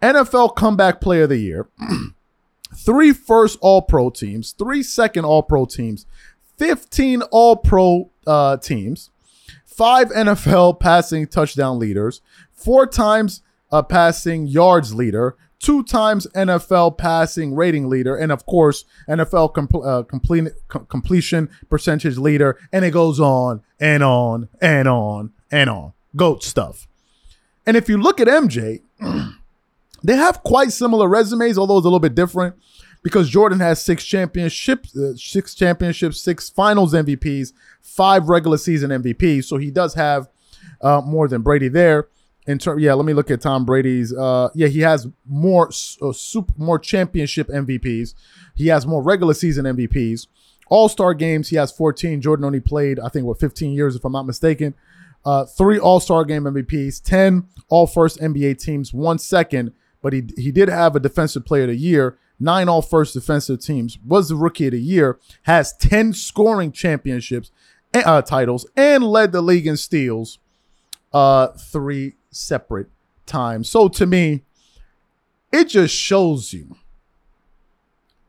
NFL 0.00 0.56
Comeback 0.56 0.98
Player 1.02 1.24
of 1.24 1.28
the 1.28 1.36
Year. 1.36 1.68
three 2.74 3.12
first 3.12 3.58
All 3.60 3.82
Pro 3.82 4.08
teams, 4.08 4.52
three 4.52 4.82
second 4.82 5.26
All 5.26 5.42
Pro 5.42 5.66
teams, 5.66 6.06
15 6.56 7.20
All 7.30 7.54
Pro 7.54 8.08
uh, 8.26 8.56
teams, 8.56 9.10
five 9.66 10.08
NFL 10.08 10.80
passing 10.80 11.26
touchdown 11.26 11.78
leaders, 11.78 12.22
four 12.54 12.86
times 12.86 13.42
a 13.70 13.82
passing 13.82 14.46
yards 14.46 14.94
leader, 14.94 15.36
two 15.58 15.82
times 15.82 16.26
NFL 16.34 16.98
passing 16.98 17.54
rating 17.54 17.88
leader, 17.88 18.16
and 18.16 18.30
of 18.32 18.46
course, 18.46 18.84
NFL 19.08 19.84
uh, 19.84 20.02
complete, 20.04 20.48
com- 20.68 20.86
completion 20.86 21.48
percentage 21.68 22.18
leader. 22.18 22.58
And 22.72 22.84
it 22.84 22.90
goes 22.90 23.20
on 23.20 23.62
and 23.80 24.02
on 24.02 24.48
and 24.60 24.88
on 24.88 25.32
and 25.50 25.70
on. 25.70 25.92
GOAT 26.16 26.42
stuff. 26.42 26.86
And 27.66 27.76
if 27.76 27.88
you 27.88 27.98
look 27.98 28.20
at 28.20 28.28
MJ, 28.28 28.80
they 30.02 30.16
have 30.16 30.42
quite 30.42 30.72
similar 30.72 31.08
resumes, 31.08 31.58
although 31.58 31.78
it's 31.78 31.84
a 31.84 31.88
little 31.88 32.00
bit 32.00 32.14
different 32.14 32.56
because 33.02 33.28
Jordan 33.28 33.60
has 33.60 33.82
six 33.82 34.04
championships, 34.04 34.96
uh, 34.96 35.14
six 35.16 35.54
championships, 35.54 36.20
six 36.20 36.48
finals 36.48 36.94
MVPs, 36.94 37.52
five 37.80 38.28
regular 38.28 38.56
season 38.56 38.90
MVPs. 38.90 39.44
So 39.44 39.56
he 39.56 39.70
does 39.70 39.94
have 39.94 40.28
uh, 40.80 41.00
more 41.04 41.28
than 41.28 41.42
Brady 41.42 41.68
there. 41.68 42.08
In 42.48 42.58
yeah, 42.78 42.94
let 42.94 43.04
me 43.04 43.12
look 43.12 43.30
at 43.30 43.42
Tom 43.42 43.66
Brady's. 43.66 44.12
Uh, 44.12 44.48
yeah, 44.54 44.68
he 44.68 44.80
has 44.80 45.06
more 45.26 45.68
uh, 46.00 46.12
super, 46.12 46.54
more 46.56 46.78
championship 46.78 47.48
MVPs. 47.48 48.14
He 48.54 48.68
has 48.68 48.86
more 48.86 49.02
regular 49.02 49.34
season 49.34 49.66
MVPs. 49.66 50.28
All 50.70 50.88
Star 50.88 51.12
games, 51.12 51.50
he 51.50 51.56
has 51.56 51.70
14. 51.70 52.22
Jordan 52.22 52.46
only 52.46 52.60
played, 52.60 52.98
I 52.98 53.10
think, 53.10 53.26
what 53.26 53.38
15 53.38 53.72
years, 53.72 53.94
if 53.96 54.04
I'm 54.04 54.12
not 54.12 54.24
mistaken. 54.24 54.74
Uh, 55.26 55.44
three 55.44 55.78
All 55.78 56.00
Star 56.00 56.24
game 56.24 56.44
MVPs, 56.44 57.02
10 57.02 57.46
All 57.68 57.86
First 57.86 58.18
NBA 58.18 58.58
teams, 58.58 58.94
one 58.94 59.18
second, 59.18 59.72
but 60.00 60.14
he 60.14 60.22
he 60.38 60.50
did 60.50 60.70
have 60.70 60.96
a 60.96 61.00
Defensive 61.00 61.44
Player 61.44 61.64
of 61.64 61.68
the 61.68 61.76
Year, 61.76 62.16
nine 62.40 62.66
All 62.66 62.80
First 62.80 63.12
defensive 63.12 63.60
teams, 63.60 63.98
was 64.06 64.30
the 64.30 64.36
Rookie 64.36 64.68
of 64.68 64.72
the 64.72 64.80
Year, 64.80 65.18
has 65.42 65.74
10 65.76 66.14
scoring 66.14 66.72
championships 66.72 67.50
uh, 67.94 68.22
titles, 68.22 68.66
and 68.74 69.04
led 69.04 69.32
the 69.32 69.42
league 69.42 69.66
in 69.66 69.76
steals 69.76 70.38
uh, 71.12 71.48
three 71.48 72.14
separate 72.30 72.88
times. 73.26 73.68
So 73.68 73.88
to 73.88 74.06
me, 74.06 74.44
it 75.52 75.64
just 75.68 75.94
shows 75.94 76.52
you 76.52 76.76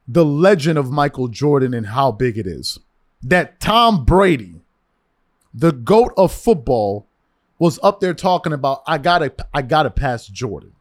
the 0.07 0.25
legend 0.25 0.77
of 0.77 0.91
Michael 0.91 1.27
Jordan 1.27 1.73
and 1.73 1.87
how 1.87 2.11
big 2.11 2.37
it 2.37 2.47
is. 2.47 2.79
That 3.21 3.59
Tom 3.59 4.05
Brady, 4.05 4.61
the 5.53 5.71
GOAT 5.71 6.13
of 6.17 6.31
football, 6.31 7.05
was 7.59 7.79
up 7.83 7.99
there 7.99 8.13
talking 8.13 8.53
about 8.53 8.81
I 8.87 8.97
gotta 8.97 9.33
I 9.53 9.61
gotta 9.61 9.89
pass 9.89 10.25
Jordan. 10.27 10.71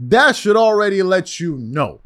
That 0.00 0.34
should 0.34 0.56
already 0.56 1.02
let 1.02 1.38
you 1.38 1.56
know. 1.58 2.00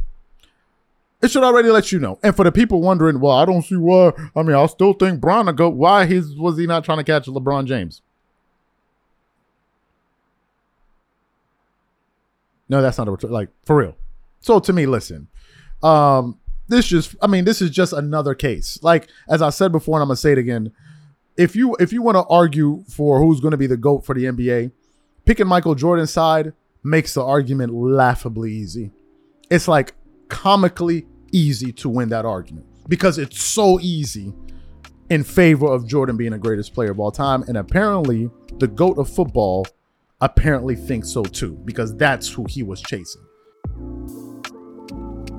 It 1.22 1.30
should 1.30 1.44
already 1.44 1.70
let 1.70 1.92
you 1.92 1.98
know. 1.98 2.18
And 2.22 2.36
for 2.36 2.44
the 2.44 2.52
people 2.52 2.82
wondering, 2.82 3.20
well, 3.20 3.32
I 3.32 3.46
don't 3.46 3.62
see 3.62 3.76
why. 3.76 4.12
I 4.34 4.42
mean, 4.42 4.54
I 4.54 4.66
still 4.66 4.92
think 4.92 5.20
Bron 5.20 5.46
GOAT. 5.54 5.70
Why 5.70 6.04
his 6.04 6.34
was 6.36 6.58
he 6.58 6.66
not 6.66 6.84
trying 6.84 6.98
to 6.98 7.04
catch 7.04 7.26
LeBron 7.26 7.66
James? 7.66 8.02
No, 12.68 12.82
that's 12.82 12.98
not 12.98 13.08
a 13.08 13.26
like 13.26 13.48
for 13.64 13.76
real. 13.76 13.96
So 14.40 14.58
to 14.60 14.72
me, 14.72 14.86
listen, 14.86 15.28
um, 15.82 16.40
this 16.68 16.86
just 16.86 17.14
I 17.22 17.26
mean, 17.26 17.44
this 17.44 17.62
is 17.62 17.70
just 17.70 17.92
another 17.92 18.34
case. 18.34 18.78
Like 18.82 19.08
as 19.28 19.42
I 19.42 19.50
said 19.50 19.72
before, 19.72 19.96
and 19.96 20.02
I'm 20.02 20.08
gonna 20.08 20.16
say 20.16 20.32
it 20.32 20.38
again. 20.38 20.72
If 21.36 21.54
you 21.54 21.76
if 21.78 21.92
you 21.92 22.02
want 22.02 22.16
to 22.16 22.24
argue 22.24 22.82
for 22.88 23.20
who's 23.20 23.40
going 23.40 23.50
to 23.50 23.58
be 23.58 23.66
the 23.66 23.76
goat 23.76 24.06
for 24.06 24.14
the 24.14 24.24
NBA, 24.24 24.72
picking 25.26 25.46
Michael 25.46 25.74
Jordan's 25.74 26.10
side 26.10 26.54
makes 26.82 27.12
the 27.14 27.22
argument 27.22 27.74
laughably 27.74 28.52
easy. 28.52 28.90
It's 29.50 29.68
like 29.68 29.92
comically 30.28 31.06
easy 31.32 31.72
to 31.72 31.88
win 31.90 32.08
that 32.08 32.24
argument 32.24 32.66
because 32.88 33.18
it's 33.18 33.42
so 33.42 33.78
easy 33.80 34.32
in 35.10 35.22
favor 35.22 35.66
of 35.66 35.86
Jordan 35.86 36.16
being 36.16 36.32
the 36.32 36.38
greatest 36.38 36.74
player 36.74 36.90
of 36.90 37.00
all 37.00 37.10
time. 37.10 37.42
And 37.42 37.56
apparently, 37.56 38.30
the 38.58 38.66
GOAT 38.66 38.98
of 38.98 39.08
football 39.08 39.66
apparently 40.20 40.76
thinks 40.76 41.10
so 41.10 41.22
too, 41.22 41.60
because 41.64 41.96
that's 41.96 42.28
who 42.28 42.44
he 42.48 42.62
was 42.62 42.80
chasing. 42.82 43.22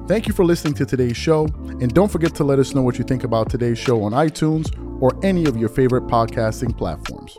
Thank 0.08 0.28
you 0.28 0.34
for 0.34 0.46
listening 0.46 0.74
to 0.76 0.86
today's 0.86 1.18
show. 1.18 1.46
And 1.82 1.94
don't 1.94 2.10
forget 2.10 2.34
to 2.36 2.44
let 2.44 2.60
us 2.60 2.74
know 2.74 2.82
what 2.82 2.98
you 2.98 3.04
think 3.04 3.26
about 3.26 3.50
today's 3.50 3.78
show 3.78 4.04
on 4.04 4.13
iTunes 4.13 4.72
or 5.02 5.20
any 5.24 5.46
of 5.46 5.58
your 5.58 5.70
favorite 5.70 6.08
podcasting 6.08 6.78
platforms. 6.78 7.38